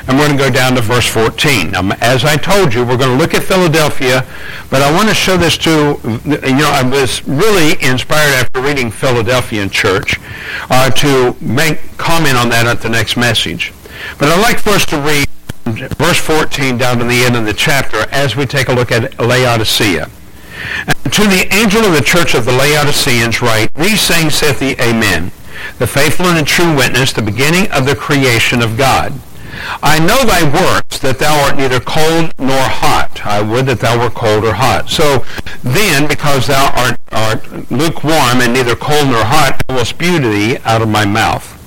and 0.07 0.17
we're 0.17 0.27
going 0.27 0.37
to 0.37 0.43
go 0.43 0.49
down 0.49 0.75
to 0.75 0.81
verse 0.81 1.07
14. 1.07 1.71
Now, 1.71 1.91
as 2.01 2.25
I 2.25 2.37
told 2.37 2.73
you, 2.73 2.85
we're 2.85 2.97
going 2.97 3.11
to 3.11 3.17
look 3.17 3.33
at 3.33 3.43
Philadelphia, 3.43 4.25
but 4.69 4.81
I 4.81 4.91
want 4.91 5.09
to 5.09 5.15
show 5.15 5.37
this 5.37 5.57
to, 5.59 5.99
you 6.25 6.55
know, 6.55 6.71
I 6.71 6.87
was 6.89 7.27
really 7.27 7.81
inspired 7.83 8.33
after 8.33 8.61
reading 8.61 8.91
Philadelphian 8.91 9.69
Church 9.69 10.19
uh, 10.69 10.89
to 10.91 11.35
make 11.41 11.97
comment 11.97 12.37
on 12.37 12.49
that 12.49 12.65
at 12.65 12.81
the 12.81 12.89
next 12.89 13.17
message. 13.17 13.73
But 14.17 14.29
I'd 14.29 14.41
like 14.41 14.59
for 14.59 14.71
us 14.71 14.85
to 14.87 14.97
read 14.99 15.27
verse 15.65 16.17
14 16.17 16.77
down 16.77 16.97
to 16.97 17.05
the 17.05 17.23
end 17.23 17.35
of 17.35 17.45
the 17.45 17.53
chapter 17.53 17.97
as 18.11 18.35
we 18.35 18.45
take 18.45 18.67
a 18.67 18.73
look 18.73 18.91
at 18.91 19.19
Laodicea. 19.19 20.09
To 21.11 21.21
the 21.27 21.47
angel 21.51 21.81
of 21.81 21.93
the 21.93 22.01
church 22.01 22.33
of 22.35 22.45
the 22.45 22.51
Laodiceans 22.51 23.41
write, 23.41 23.73
These 23.73 24.07
things 24.07 24.35
saith 24.35 24.59
the 24.59 24.81
Amen, 24.81 25.31
the 25.77 25.87
faithful 25.87 26.27
and 26.27 26.37
the 26.37 26.43
true 26.43 26.75
witness, 26.75 27.13
the 27.13 27.21
beginning 27.21 27.69
of 27.71 27.85
the 27.85 27.95
creation 27.95 28.61
of 28.61 28.77
God. 28.77 29.13
I 29.83 29.99
know 29.99 30.23
thy 30.23 30.43
works, 30.43 30.99
that 30.99 31.19
thou 31.19 31.43
art 31.43 31.57
neither 31.57 31.79
cold 31.79 32.33
nor 32.39 32.61
hot. 32.61 33.25
I 33.25 33.41
would 33.41 33.65
that 33.67 33.79
thou 33.79 33.99
were 33.99 34.09
cold 34.09 34.45
or 34.45 34.53
hot. 34.53 34.89
So 34.89 35.25
then, 35.63 36.07
because 36.07 36.47
thou 36.47 36.71
art, 36.75 36.99
art 37.11 37.71
lukewarm 37.71 38.41
and 38.41 38.53
neither 38.53 38.75
cold 38.75 39.07
nor 39.07 39.23
hot, 39.23 39.61
I 39.67 39.75
will 39.75 39.85
spew 39.85 40.19
thee 40.19 40.57
out 40.63 40.81
of 40.81 40.89
my 40.89 41.05
mouth. 41.05 41.57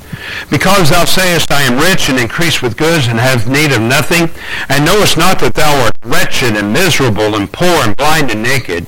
Because 0.50 0.90
thou 0.90 1.04
sayest, 1.04 1.50
I 1.50 1.62
am 1.62 1.78
rich 1.78 2.08
and 2.08 2.18
increase 2.18 2.62
with 2.62 2.76
goods 2.76 3.06
and 3.06 3.18
have 3.18 3.48
need 3.48 3.72
of 3.72 3.82
nothing, 3.82 4.30
and 4.68 4.84
knowest 4.84 5.16
not 5.16 5.38
that 5.40 5.54
thou 5.54 5.84
art 5.84 5.96
wretched 6.04 6.56
and 6.56 6.72
miserable 6.72 7.34
and 7.34 7.52
poor 7.52 7.84
and 7.84 7.96
blind 7.96 8.30
and 8.30 8.42
naked, 8.42 8.86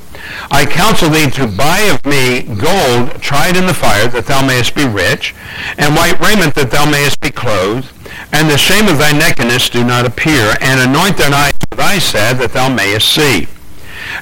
I 0.51 0.67
counsel 0.67 1.11
thee 1.11 1.31
to 1.31 1.47
buy 1.47 1.81
of 1.81 2.05
me 2.07 2.43
gold 2.43 3.21
tried 3.21 3.57
in 3.57 3.67
the 3.67 3.75
fire, 3.75 4.09
that 4.09 4.27
thou 4.27 4.47
mayest 4.47 4.75
be 4.75 4.87
rich, 4.87 5.35
and 5.79 5.95
white 5.95 6.21
raiment, 6.21 6.55
that 6.55 6.71
thou 6.71 6.89
mayest 6.89 7.21
be 7.21 7.31
clothed, 7.31 7.93
and 8.33 8.51
the 8.51 8.59
shame 8.59 8.89
of 8.89 8.99
thy 8.99 9.13
nakedness 9.13 9.71
do 9.71 9.85
not 9.85 10.07
appear, 10.07 10.57
and 10.61 10.81
anoint 10.81 11.17
thine 11.17 11.35
eyes 11.35 11.55
with 11.71 11.81
eye 11.81 11.99
salve, 11.99 12.39
that 12.39 12.53
thou 12.53 12.69
mayest 12.69 13.13
see. 13.13 13.49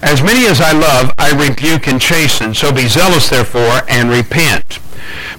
As 0.02 0.22
many 0.22 0.46
as 0.46 0.60
I 0.60 0.72
love, 0.72 1.12
I 1.18 1.30
rebuke 1.30 1.86
and 1.86 2.00
chasten, 2.00 2.54
so 2.54 2.72
be 2.72 2.88
zealous 2.88 3.28
therefore, 3.28 3.82
and 3.88 4.10
repent. 4.10 4.78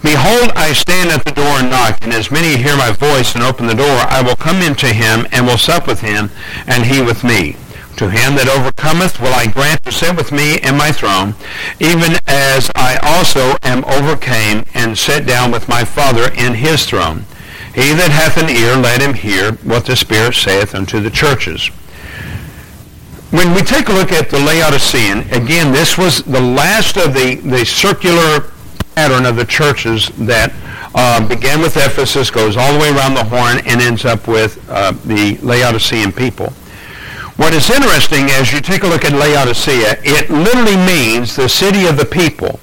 Behold, 0.02 0.52
I 0.56 0.74
stand 0.74 1.10
at 1.10 1.26
the 1.26 1.32
door 1.32 1.60
and 1.60 1.70
knock, 1.70 2.00
and 2.04 2.14
as 2.14 2.30
many 2.30 2.62
hear 2.62 2.78
my 2.78 2.92
voice 2.92 3.34
and 3.34 3.44
open 3.44 3.66
the 3.66 3.74
door, 3.74 4.06
I 4.08 4.22
will 4.22 4.36
come 4.36 4.62
into 4.62 4.94
him, 4.94 5.28
and 5.32 5.48
will 5.48 5.58
sup 5.58 5.88
with 5.88 6.02
him, 6.02 6.30
and 6.68 6.86
he 6.86 7.02
with 7.02 7.24
me. 7.24 7.56
To 7.98 8.10
him 8.10 8.36
that 8.36 8.52
overcometh 8.52 9.22
will 9.22 9.34
I 9.34 9.48
grant 9.48 9.84
to 9.86 9.92
sit 9.92 10.18
with 10.18 10.34
me 10.34 10.60
in 10.60 10.76
my 10.76 10.92
throne, 10.92 11.34
even 11.80 12.20
as 12.28 12.70
I 12.76 13.00
also 13.02 13.56
am 13.64 13.86
overcame 13.86 14.66
and 14.74 14.98
sat 14.98 15.26
down 15.26 15.50
with 15.50 15.70
my 15.70 15.86
Father 15.86 16.30
in 16.36 16.56
his 16.56 16.86
throne. 16.86 17.24
He 17.74 17.94
that 17.94 18.12
hath 18.12 18.36
an 18.38 18.50
ear, 18.50 18.76
let 18.76 19.02
him 19.02 19.14
hear 19.14 19.54
what 19.64 19.86
the 19.86 19.96
Spirit 19.96 20.36
saith 20.36 20.76
unto 20.76 21.00
the 21.00 21.10
churches. 21.10 21.68
When 23.32 23.54
we 23.54 23.62
take 23.62 23.88
a 23.88 23.94
look 23.94 24.12
at 24.12 24.30
the 24.30 24.40
Laodicean, 24.40 25.30
again, 25.32 25.72
this 25.72 25.98
was 25.98 26.22
the 26.24 26.42
last 26.42 26.98
of 26.98 27.14
the, 27.14 27.36
the 27.36 27.66
circular 27.66 28.52
pattern 28.96 29.26
of 29.26 29.38
the 29.38 29.46
churches 29.46 30.10
that 30.20 30.54
uh, 30.96 31.26
began 31.28 31.62
with 31.62 31.78
Ephesus, 31.78 32.30
goes 32.30 32.58
all 32.58 32.74
the 32.74 32.80
way 32.80 32.90
around 32.90 33.14
the 33.14 33.24
horn, 33.24 33.60
and 33.66 33.82
ends 33.82 34.04
up 34.04 34.28
with 34.28 34.64
uh, 34.70 34.92
the 35.06 35.38
Laodicean 35.42 36.12
people. 36.12 36.52
What 37.38 37.54
is 37.54 37.70
interesting 37.70 38.30
as 38.32 38.54
you 38.54 38.62
take 38.62 38.84
a 38.84 38.88
look 38.88 39.04
at 39.04 39.12
Laodicea, 39.12 39.98
it 40.04 40.30
literally 40.30 40.78
means 40.78 41.36
the 41.36 41.50
city 41.50 41.86
of 41.86 41.98
the 41.98 42.06
people. 42.06 42.60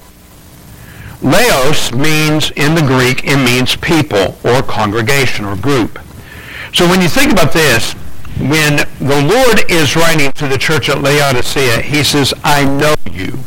Laos 1.21 1.93
means, 1.93 2.51
in 2.51 2.75
the 2.75 2.81
Greek, 2.81 3.23
it 3.23 3.37
means 3.37 3.75
people 3.75 4.35
or 4.43 4.61
congregation 4.63 5.45
or 5.45 5.55
group. 5.55 5.99
So 6.73 6.87
when 6.87 7.01
you 7.01 7.07
think 7.07 7.31
about 7.31 7.53
this, 7.53 7.93
when 8.39 8.77
the 8.99 9.21
Lord 9.21 9.69
is 9.69 9.95
writing 9.95 10.31
to 10.33 10.47
the 10.47 10.57
church 10.57 10.89
at 10.89 11.01
Laodicea, 11.01 11.81
he 11.81 12.03
says, 12.03 12.33
I 12.43 12.65
know 12.65 12.95
you. 13.11 13.37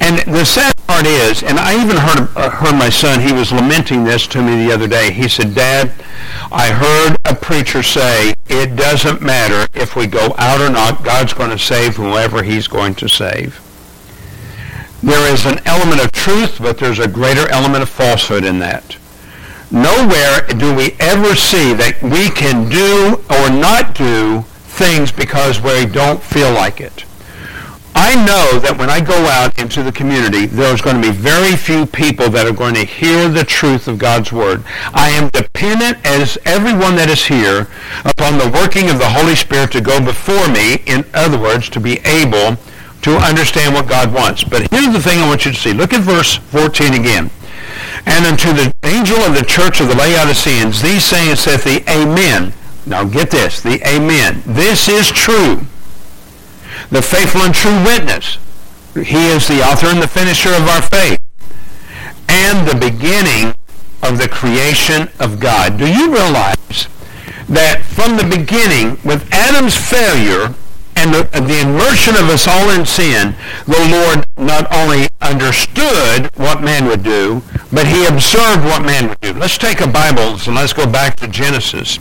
And 0.00 0.18
the 0.34 0.44
sad 0.44 0.76
part 0.88 1.06
is, 1.06 1.42
and 1.42 1.58
I 1.58 1.82
even 1.82 1.96
heard, 1.96 2.28
uh, 2.36 2.50
heard 2.50 2.74
my 2.76 2.90
son, 2.90 3.20
he 3.20 3.32
was 3.32 3.52
lamenting 3.52 4.04
this 4.04 4.26
to 4.26 4.42
me 4.42 4.66
the 4.66 4.74
other 4.74 4.88
day. 4.88 5.12
He 5.12 5.28
said, 5.28 5.54
Dad, 5.54 5.92
I 6.50 6.72
heard 6.72 7.16
a 7.24 7.34
preacher 7.34 7.82
say, 7.82 8.33
it 8.46 8.76
doesn't 8.76 9.22
matter 9.22 9.66
if 9.74 9.96
we 9.96 10.06
go 10.06 10.34
out 10.38 10.60
or 10.60 10.70
not, 10.70 11.04
God's 11.04 11.32
going 11.32 11.50
to 11.50 11.58
save 11.58 11.96
whoever 11.96 12.42
he's 12.42 12.68
going 12.68 12.94
to 12.96 13.08
save. 13.08 13.60
There 15.02 15.32
is 15.32 15.44
an 15.44 15.60
element 15.66 16.02
of 16.02 16.12
truth, 16.12 16.58
but 16.60 16.78
there's 16.78 16.98
a 16.98 17.08
greater 17.08 17.48
element 17.48 17.82
of 17.82 17.88
falsehood 17.88 18.44
in 18.44 18.58
that. 18.60 18.96
Nowhere 19.70 20.46
do 20.46 20.74
we 20.74 20.96
ever 21.00 21.34
see 21.34 21.74
that 21.74 22.00
we 22.02 22.30
can 22.30 22.68
do 22.68 23.22
or 23.28 23.50
not 23.50 23.94
do 23.94 24.42
things 24.74 25.12
because 25.12 25.60
we 25.60 25.86
don't 25.86 26.22
feel 26.22 26.52
like 26.52 26.80
it. 26.80 27.04
I 27.96 28.16
know 28.16 28.58
that 28.58 28.76
when 28.76 28.90
I 28.90 29.00
go 29.00 29.14
out 29.14 29.56
into 29.60 29.84
the 29.84 29.92
community, 29.92 30.46
there's 30.46 30.82
going 30.82 31.00
to 31.00 31.12
be 31.12 31.14
very 31.14 31.54
few 31.54 31.86
people 31.86 32.28
that 32.30 32.44
are 32.44 32.52
going 32.52 32.74
to 32.74 32.84
hear 32.84 33.28
the 33.28 33.44
truth 33.44 33.86
of 33.86 33.98
God's 33.98 34.32
Word. 34.32 34.64
I 34.92 35.10
am 35.10 35.28
dependent, 35.30 36.04
as 36.04 36.36
everyone 36.44 36.96
that 36.96 37.08
is 37.08 37.24
here, 37.24 37.68
upon 38.04 38.38
the 38.38 38.50
working 38.50 38.90
of 38.90 38.98
the 38.98 39.08
Holy 39.08 39.36
Spirit 39.36 39.70
to 39.72 39.80
go 39.80 40.04
before 40.04 40.48
me, 40.50 40.82
in 40.86 41.06
other 41.14 41.38
words, 41.38 41.68
to 41.70 41.78
be 41.78 42.00
able 42.02 42.58
to 43.02 43.14
understand 43.14 43.74
what 43.74 43.86
God 43.86 44.12
wants. 44.12 44.42
But 44.42 44.66
here's 44.72 44.92
the 44.92 45.00
thing 45.00 45.20
I 45.20 45.28
want 45.28 45.46
you 45.46 45.52
to 45.52 45.58
see. 45.58 45.72
Look 45.72 45.92
at 45.92 46.02
verse 46.02 46.34
14 46.50 46.94
again. 46.94 47.30
And 48.06 48.26
unto 48.26 48.52
the 48.52 48.74
angel 48.82 49.18
of 49.22 49.38
the 49.38 49.46
church 49.46 49.80
of 49.80 49.86
the 49.86 49.94
Laodiceans, 49.94 50.82
these 50.82 51.04
sayings 51.04 51.40
saith 51.40 51.62
the 51.62 51.84
Amen. 51.88 52.52
Now 52.86 53.04
get 53.04 53.30
this, 53.30 53.60
the 53.62 53.80
Amen. 53.86 54.42
This 54.44 54.88
is 54.88 55.08
true 55.08 55.64
the 56.94 57.02
faithful 57.02 57.42
and 57.42 57.52
true 57.52 57.74
witness. 57.82 58.38
He 58.94 59.26
is 59.26 59.48
the 59.48 59.66
author 59.66 59.88
and 59.88 60.00
the 60.00 60.06
finisher 60.06 60.50
of 60.50 60.62
our 60.68 60.80
faith. 60.80 61.18
And 62.28 62.68
the 62.68 62.78
beginning 62.78 63.52
of 64.00 64.16
the 64.16 64.28
creation 64.28 65.08
of 65.18 65.40
God. 65.40 65.76
Do 65.76 65.88
you 65.88 66.14
realize 66.14 66.86
that 67.48 67.82
from 67.82 68.16
the 68.16 68.22
beginning, 68.22 68.96
with 69.04 69.26
Adam's 69.32 69.74
failure 69.74 70.54
and 70.94 71.12
the, 71.12 71.24
the 71.40 71.62
immersion 71.66 72.14
of 72.14 72.30
us 72.30 72.46
all 72.46 72.70
in 72.70 72.86
sin, 72.86 73.34
the 73.66 73.82
Lord 73.90 74.24
not 74.38 74.72
only 74.72 75.08
understood 75.20 76.30
what 76.36 76.62
man 76.62 76.86
would 76.86 77.02
do, 77.02 77.42
but 77.72 77.88
he 77.88 78.06
observed 78.06 78.62
what 78.62 78.84
man 78.84 79.08
would 79.08 79.20
do. 79.20 79.32
Let's 79.32 79.58
take 79.58 79.80
a 79.80 79.88
Bible 79.88 80.38
and 80.46 80.54
let's 80.54 80.72
go 80.72 80.86
back 80.86 81.16
to 81.16 81.26
Genesis. 81.26 81.98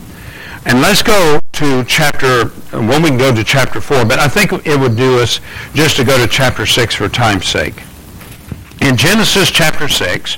And 0.66 0.82
let's 0.82 1.02
go 1.02 1.40
to 1.54 1.84
chapter, 1.86 2.52
well, 2.72 3.02
we 3.02 3.10
can 3.10 3.18
go 3.18 3.36
to 3.36 3.44
chapter 3.44 3.82
4, 3.82 4.06
but 4.06 4.20
I 4.20 4.28
think 4.28 4.54
it 4.66 4.80
would 4.80 4.96
do 4.96 5.20
us 5.20 5.40
just 5.74 5.98
to 5.98 6.04
go 6.04 6.18
to 6.18 6.28
chapter 6.28 6.66
6 6.66 6.96
for 6.96 7.10
time's 7.10 7.48
sake. 7.48 7.84
In 8.82 8.96
Genesis 8.96 9.52
chapter 9.52 9.88
6, 9.88 10.38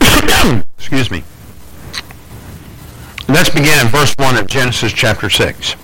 excuse 0.78 1.10
me, 1.10 1.24
let's 3.28 3.50
begin 3.50 3.78
in 3.80 3.88
verse 3.88 4.14
1 4.18 4.36
of 4.36 4.46
Genesis 4.46 4.92
chapter 4.92 5.30
6. 5.30 5.76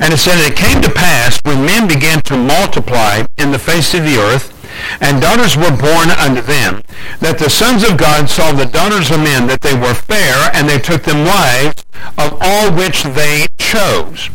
And 0.00 0.12
it 0.12 0.18
said, 0.18 0.38
It 0.46 0.56
came 0.56 0.80
to 0.82 0.90
pass 0.90 1.40
when 1.44 1.64
men 1.64 1.88
began 1.88 2.20
to 2.22 2.36
multiply 2.36 3.24
in 3.36 3.50
the 3.50 3.58
face 3.58 3.94
of 3.94 4.04
the 4.04 4.16
earth, 4.16 4.57
and 5.00 5.20
daughters 5.20 5.56
were 5.56 5.76
born 5.76 6.10
unto 6.10 6.40
them, 6.42 6.82
that 7.20 7.38
the 7.38 7.50
sons 7.50 7.82
of 7.82 7.96
God 7.96 8.28
saw 8.28 8.52
the 8.52 8.66
daughters 8.66 9.10
of 9.10 9.20
men, 9.20 9.46
that 9.46 9.60
they 9.60 9.74
were 9.74 9.94
fair, 9.94 10.50
and 10.54 10.68
they 10.68 10.78
took 10.78 11.02
them 11.02 11.24
wives 11.24 11.84
of 12.16 12.36
all 12.40 12.72
which 12.72 13.02
they 13.02 13.46
chose. 13.58 14.30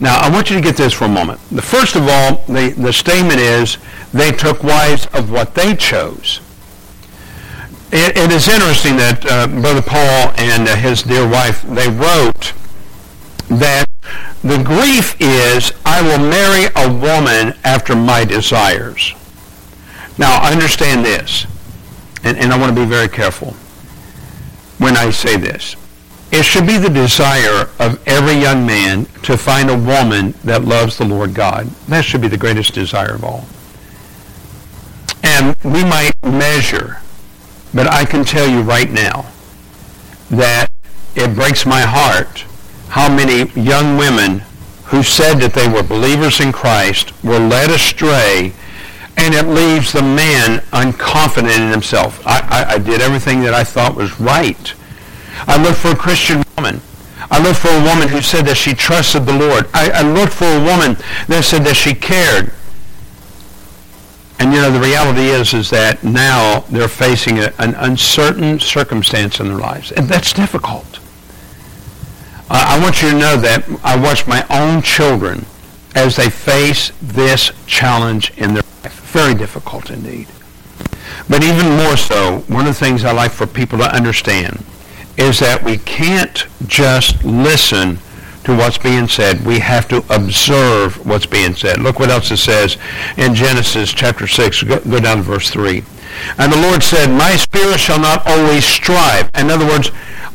Now, 0.00 0.18
I 0.18 0.28
want 0.30 0.50
you 0.50 0.56
to 0.56 0.62
get 0.62 0.76
this 0.76 0.92
for 0.92 1.04
a 1.04 1.08
moment. 1.08 1.40
The 1.50 1.62
first 1.62 1.94
of 1.94 2.08
all, 2.08 2.42
the, 2.48 2.74
the 2.76 2.92
statement 2.92 3.38
is, 3.38 3.78
they 4.12 4.32
took 4.32 4.62
wives 4.62 5.06
of 5.14 5.30
what 5.30 5.54
they 5.54 5.76
chose. 5.76 6.40
it, 7.92 8.16
it 8.16 8.32
is 8.32 8.48
interesting 8.48 8.96
that 8.96 9.24
uh, 9.24 9.46
Brother 9.46 9.82
Paul 9.82 10.32
and 10.38 10.66
uh, 10.68 10.76
his 10.76 11.02
dear 11.02 11.28
wife, 11.28 11.62
they 11.62 11.88
wrote 11.88 12.52
that 13.48 13.86
the 14.42 14.60
grief 14.62 15.14
is, 15.20 15.72
I 15.84 16.02
will 16.02 16.18
marry 16.18 16.68
a 16.74 16.92
woman 16.92 17.56
after 17.64 17.94
my 17.94 18.24
desires. 18.24 19.14
Now, 20.22 20.40
understand 20.40 21.04
this, 21.04 21.48
and, 22.22 22.38
and 22.38 22.52
I 22.52 22.56
want 22.56 22.72
to 22.72 22.80
be 22.80 22.88
very 22.88 23.08
careful 23.08 23.54
when 24.78 24.96
I 24.96 25.10
say 25.10 25.36
this. 25.36 25.74
It 26.30 26.44
should 26.44 26.64
be 26.64 26.78
the 26.78 26.88
desire 26.88 27.68
of 27.80 28.00
every 28.06 28.34
young 28.34 28.64
man 28.64 29.06
to 29.24 29.36
find 29.36 29.68
a 29.68 29.76
woman 29.76 30.34
that 30.44 30.62
loves 30.62 30.96
the 30.96 31.04
Lord 31.04 31.34
God. 31.34 31.66
That 31.88 32.04
should 32.04 32.20
be 32.20 32.28
the 32.28 32.36
greatest 32.36 32.72
desire 32.72 33.16
of 33.16 33.24
all. 33.24 33.46
And 35.24 35.56
we 35.64 35.82
might 35.82 36.12
measure, 36.22 36.98
but 37.74 37.88
I 37.88 38.04
can 38.04 38.24
tell 38.24 38.48
you 38.48 38.60
right 38.60 38.92
now 38.92 39.26
that 40.30 40.68
it 41.16 41.34
breaks 41.34 41.66
my 41.66 41.80
heart 41.80 42.44
how 42.90 43.12
many 43.12 43.50
young 43.60 43.96
women 43.96 44.44
who 44.84 45.02
said 45.02 45.40
that 45.40 45.52
they 45.52 45.66
were 45.66 45.82
believers 45.82 46.38
in 46.38 46.52
Christ 46.52 47.12
were 47.24 47.40
led 47.40 47.70
astray 47.72 48.52
and 49.16 49.34
it 49.34 49.46
leaves 49.46 49.92
the 49.92 50.02
man 50.02 50.60
unconfident 50.72 51.60
in 51.60 51.70
himself. 51.70 52.24
I, 52.26 52.40
I, 52.40 52.74
I, 52.74 52.78
did 52.78 53.00
everything 53.00 53.42
that 53.42 53.54
I 53.54 53.62
thought 53.62 53.94
was 53.94 54.18
right. 54.18 54.74
I 55.46 55.62
looked 55.62 55.78
for 55.78 55.88
a 55.88 55.96
Christian 55.96 56.42
woman. 56.56 56.80
I 57.30 57.42
looked 57.42 57.60
for 57.60 57.68
a 57.68 57.82
woman 57.82 58.08
who 58.08 58.20
said 58.20 58.46
that 58.46 58.56
she 58.56 58.74
trusted 58.74 59.26
the 59.26 59.32
Lord. 59.32 59.68
I, 59.74 59.90
I 59.90 60.02
looked 60.02 60.32
for 60.32 60.46
a 60.46 60.60
woman 60.60 60.96
that 61.28 61.42
said 61.44 61.64
that 61.64 61.74
she 61.74 61.94
cared. 61.94 62.52
And 64.38 64.52
you 64.52 64.60
know, 64.60 64.70
the 64.70 64.80
reality 64.80 65.28
is, 65.28 65.54
is 65.54 65.70
that 65.70 66.02
now 66.02 66.60
they're 66.70 66.88
facing 66.88 67.38
a, 67.38 67.52
an 67.58 67.74
uncertain 67.76 68.58
circumstance 68.58 69.40
in 69.40 69.48
their 69.48 69.58
lives. 69.58 69.92
And 69.92 70.08
that's 70.08 70.32
difficult. 70.32 70.98
I 72.50 72.78
want 72.82 73.00
you 73.00 73.10
to 73.10 73.18
know 73.18 73.36
that 73.38 73.64
I 73.82 73.96
watched 73.96 74.28
my 74.28 74.44
own 74.50 74.82
children 74.82 75.46
as 75.94 76.16
they 76.16 76.28
face 76.28 76.92
this 77.00 77.50
challenge 77.66 78.32
in 78.36 78.54
their. 78.54 78.62
Very 79.12 79.34
difficult 79.34 79.90
indeed. 79.90 80.26
But 81.28 81.44
even 81.44 81.68
more 81.76 81.98
so, 81.98 82.38
one 82.48 82.66
of 82.66 82.74
the 82.74 82.84
things 82.84 83.04
I 83.04 83.12
like 83.12 83.30
for 83.30 83.46
people 83.46 83.78
to 83.78 83.94
understand 83.94 84.64
is 85.18 85.38
that 85.40 85.62
we 85.62 85.76
can't 85.76 86.46
just 86.66 87.22
listen 87.22 87.98
to 88.44 88.56
what's 88.56 88.78
being 88.78 89.06
said. 89.06 89.44
We 89.44 89.58
have 89.58 89.86
to 89.88 89.98
observe 90.08 91.04
what's 91.06 91.26
being 91.26 91.54
said. 91.54 91.80
Look 91.80 91.98
what 91.98 92.10
else 92.10 92.30
it 92.30 92.38
says 92.38 92.78
in 93.18 93.34
Genesis 93.34 93.92
chapter 93.92 94.26
6. 94.26 94.62
Go, 94.62 94.78
down 94.80 95.18
to 95.18 95.22
verse 95.22 95.50
3. 95.50 95.84
And 96.38 96.50
the 96.50 96.60
Lord 96.60 96.82
said, 96.82 97.08
My 97.10 97.36
spirit 97.36 97.80
shall 97.80 98.00
not 98.00 98.26
always 98.26 98.64
strive. 98.64 99.30
In 99.34 99.50
other 99.50 99.66
words, 99.66 99.90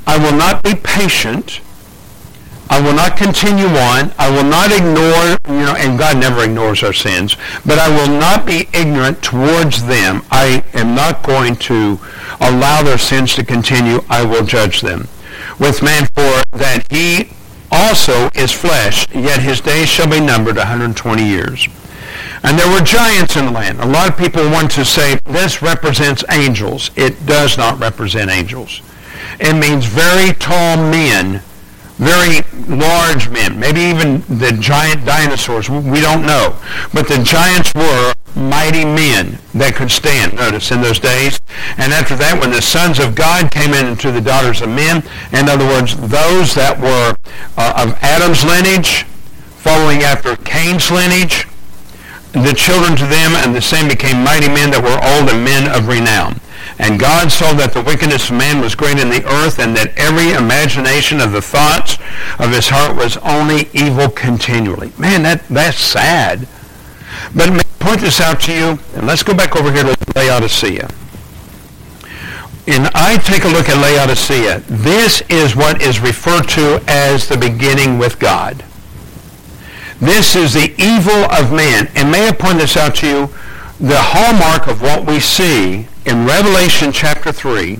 I 0.05 0.17
will 0.17 0.37
not 0.37 0.63
be 0.63 0.75
patient. 0.75 1.61
I 2.69 2.81
will 2.81 2.93
not 2.93 3.17
continue 3.17 3.67
on. 3.67 4.13
I 4.17 4.29
will 4.29 4.43
not 4.43 4.71
ignore, 4.71 5.37
you 5.47 5.65
know, 5.65 5.75
and 5.77 5.97
God 5.97 6.17
never 6.17 6.43
ignores 6.43 6.83
our 6.83 6.93
sins, 6.93 7.37
but 7.65 7.79
I 7.79 7.89
will 7.89 8.19
not 8.19 8.45
be 8.45 8.67
ignorant 8.73 9.21
towards 9.23 9.85
them. 9.85 10.23
I 10.31 10.63
am 10.73 10.93
not 10.95 11.23
going 11.23 11.55
to 11.55 11.99
allow 12.39 12.83
their 12.83 12.97
sins 12.97 13.35
to 13.35 13.45
continue. 13.45 14.01
I 14.09 14.25
will 14.25 14.45
judge 14.45 14.81
them. 14.81 15.07
With 15.59 15.81
man 15.81 16.05
for 16.07 16.43
that 16.57 16.85
he 16.89 17.29
also 17.71 18.29
is 18.35 18.51
flesh, 18.51 19.07
yet 19.13 19.41
his 19.41 19.61
days 19.61 19.87
shall 19.87 20.09
be 20.09 20.19
numbered 20.19 20.57
120 20.57 21.23
years. 21.23 21.67
And 22.43 22.57
there 22.57 22.71
were 22.71 22.81
giants 22.81 23.35
in 23.35 23.45
the 23.45 23.51
land. 23.51 23.79
A 23.79 23.85
lot 23.85 24.09
of 24.09 24.17
people 24.17 24.43
want 24.49 24.71
to 24.71 24.85
say 24.85 25.19
this 25.25 25.61
represents 25.61 26.23
angels. 26.29 26.91
It 26.95 27.25
does 27.25 27.57
not 27.57 27.79
represent 27.79 28.29
angels. 28.29 28.81
It 29.39 29.53
means 29.53 29.85
very 29.85 30.33
tall 30.33 30.77
men, 30.77 31.41
very 31.97 32.45
large 32.67 33.29
men, 33.29 33.59
maybe 33.59 33.81
even 33.81 34.21
the 34.39 34.55
giant 34.59 35.05
dinosaurs. 35.05 35.69
We 35.69 36.01
don't 36.01 36.25
know. 36.25 36.55
But 36.93 37.07
the 37.07 37.21
giants 37.23 37.73
were 37.73 38.13
mighty 38.35 38.85
men 38.85 39.39
that 39.55 39.75
could 39.75 39.89
stand, 39.89 40.35
notice, 40.35 40.71
in 40.71 40.81
those 40.81 40.99
days. 40.99 41.39
And 41.77 41.91
after 41.91 42.15
that, 42.15 42.39
when 42.39 42.51
the 42.51 42.61
sons 42.61 42.99
of 42.99 43.15
God 43.15 43.51
came 43.51 43.73
into 43.73 44.11
the 44.11 44.21
daughters 44.21 44.61
of 44.61 44.69
men, 44.69 45.03
in 45.31 45.49
other 45.49 45.65
words, 45.65 45.97
those 45.97 46.53
that 46.53 46.79
were 46.79 47.15
uh, 47.57 47.87
of 47.87 47.97
Adam's 48.03 48.45
lineage, 48.45 49.03
following 49.57 50.03
after 50.03 50.35
Cain's 50.37 50.91
lineage, 50.91 51.47
the 52.43 52.53
children 52.53 52.95
to 52.97 53.05
them, 53.05 53.35
and 53.35 53.53
the 53.53 53.61
same 53.61 53.87
became 53.87 54.23
mighty 54.23 54.47
men 54.47 54.71
that 54.71 54.83
were 54.83 54.99
all 55.01 55.25
the 55.25 55.37
men 55.37 55.69
of 55.69 55.87
renown. 55.87 56.39
And 56.79 56.99
God 56.99 57.31
saw 57.31 57.53
that 57.53 57.73
the 57.73 57.81
wickedness 57.81 58.29
of 58.29 58.37
man 58.37 58.61
was 58.61 58.75
great 58.75 58.99
in 58.99 59.09
the 59.09 59.25
earth, 59.25 59.59
and 59.59 59.75
that 59.75 59.97
every 59.97 60.31
imagination 60.31 61.19
of 61.19 61.31
the 61.31 61.41
thoughts 61.41 61.97
of 62.37 62.53
his 62.53 62.69
heart 62.69 62.95
was 62.95 63.17
only 63.17 63.69
evil 63.73 64.09
continually. 64.09 64.91
Man, 64.97 65.23
that, 65.23 65.47
that's 65.47 65.79
sad. 65.79 66.47
But 67.35 67.49
may 67.51 67.59
I 67.59 67.77
point 67.79 68.01
this 68.01 68.21
out 68.21 68.41
to 68.41 68.53
you, 68.53 68.79
and 68.95 69.07
let's 69.07 69.23
go 69.23 69.33
back 69.33 69.55
over 69.55 69.71
here 69.71 69.83
to 69.83 69.95
Laodicea. 70.15 70.87
And 72.67 72.89
I 72.93 73.17
take 73.23 73.45
a 73.45 73.47
look 73.47 73.69
at 73.69 73.81
Laodicea. 73.81 74.59
This 74.67 75.23
is 75.29 75.55
what 75.55 75.81
is 75.81 75.99
referred 75.99 76.49
to 76.49 76.83
as 76.87 77.27
the 77.27 77.37
beginning 77.37 77.97
with 77.97 78.19
God. 78.19 78.63
This 79.99 80.35
is 80.35 80.53
the 80.53 80.73
evil 80.77 81.25
of 81.31 81.51
man. 81.51 81.89
And 81.95 82.11
may 82.11 82.27
I 82.27 82.31
point 82.31 82.59
this 82.59 82.77
out 82.77 82.95
to 82.97 83.07
you? 83.07 83.29
The 83.79 83.99
hallmark 83.99 84.67
of 84.67 84.81
what 84.81 85.05
we 85.07 85.19
see 85.19 85.87
in 86.05 86.25
Revelation 86.25 86.91
chapter 86.91 87.31
3 87.31 87.79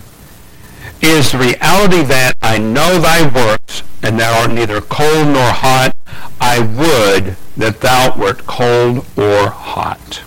is 1.02 1.32
the 1.32 1.38
reality 1.38 2.02
that 2.04 2.34
I 2.42 2.58
know 2.58 3.00
thy 3.00 3.28
works, 3.28 3.84
and 4.02 4.20
thou 4.20 4.42
art 4.42 4.52
neither 4.52 4.82
cold 4.82 5.28
nor 5.28 5.52
hot. 5.52 5.96
I 6.42 6.60
would 6.60 7.36
that 7.56 7.82
thou 7.82 8.16
wert 8.18 8.46
cold 8.48 9.06
or 9.18 9.50
hot. 9.50 10.24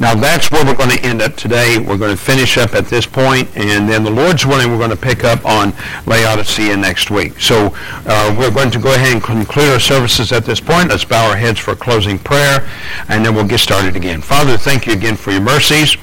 Now 0.00 0.14
that's 0.14 0.50
where 0.50 0.64
we're 0.64 0.76
going 0.76 0.90
to 0.90 1.02
end 1.02 1.20
up 1.20 1.34
today. 1.34 1.78
We're 1.78 1.98
going 1.98 2.16
to 2.16 2.22
finish 2.22 2.56
up 2.56 2.74
at 2.74 2.86
this 2.86 3.04
point, 3.04 3.48
and 3.56 3.88
then 3.88 4.04
the 4.04 4.10
Lord's 4.10 4.46
willing, 4.46 4.70
we're 4.70 4.78
going 4.78 4.90
to 4.90 4.96
pick 4.96 5.24
up 5.24 5.44
on 5.44 5.72
Laodicea 6.06 6.76
next 6.76 7.10
week. 7.10 7.40
So 7.40 7.74
uh, 8.06 8.34
we're 8.38 8.52
going 8.52 8.70
to 8.70 8.78
go 8.78 8.94
ahead 8.94 9.12
and 9.12 9.22
conclude 9.22 9.68
our 9.70 9.80
services 9.80 10.30
at 10.30 10.44
this 10.44 10.60
point. 10.60 10.90
Let's 10.90 11.04
bow 11.04 11.28
our 11.28 11.36
heads 11.36 11.58
for 11.58 11.74
closing 11.74 12.18
prayer, 12.18 12.68
and 13.08 13.24
then 13.24 13.34
we'll 13.34 13.48
get 13.48 13.58
started 13.58 13.96
again. 13.96 14.20
Father, 14.20 14.56
thank 14.56 14.86
you 14.86 14.92
again 14.92 15.16
for 15.16 15.32
your 15.32 15.40
mercies. 15.40 15.96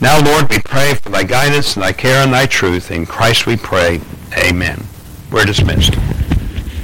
Now, 0.00 0.22
Lord, 0.24 0.48
we 0.48 0.58
pray 0.58 0.94
for 0.94 1.10
thy 1.10 1.24
guidance 1.24 1.76
and 1.76 1.82
thy 1.82 1.92
care 1.92 2.22
and 2.24 2.32
thy 2.32 2.46
truth. 2.46 2.90
In 2.90 3.04
Christ 3.04 3.46
we 3.46 3.56
pray. 3.56 4.00
Amen. 4.36 4.82
We're 5.30 5.44
dismissed. 5.44 5.94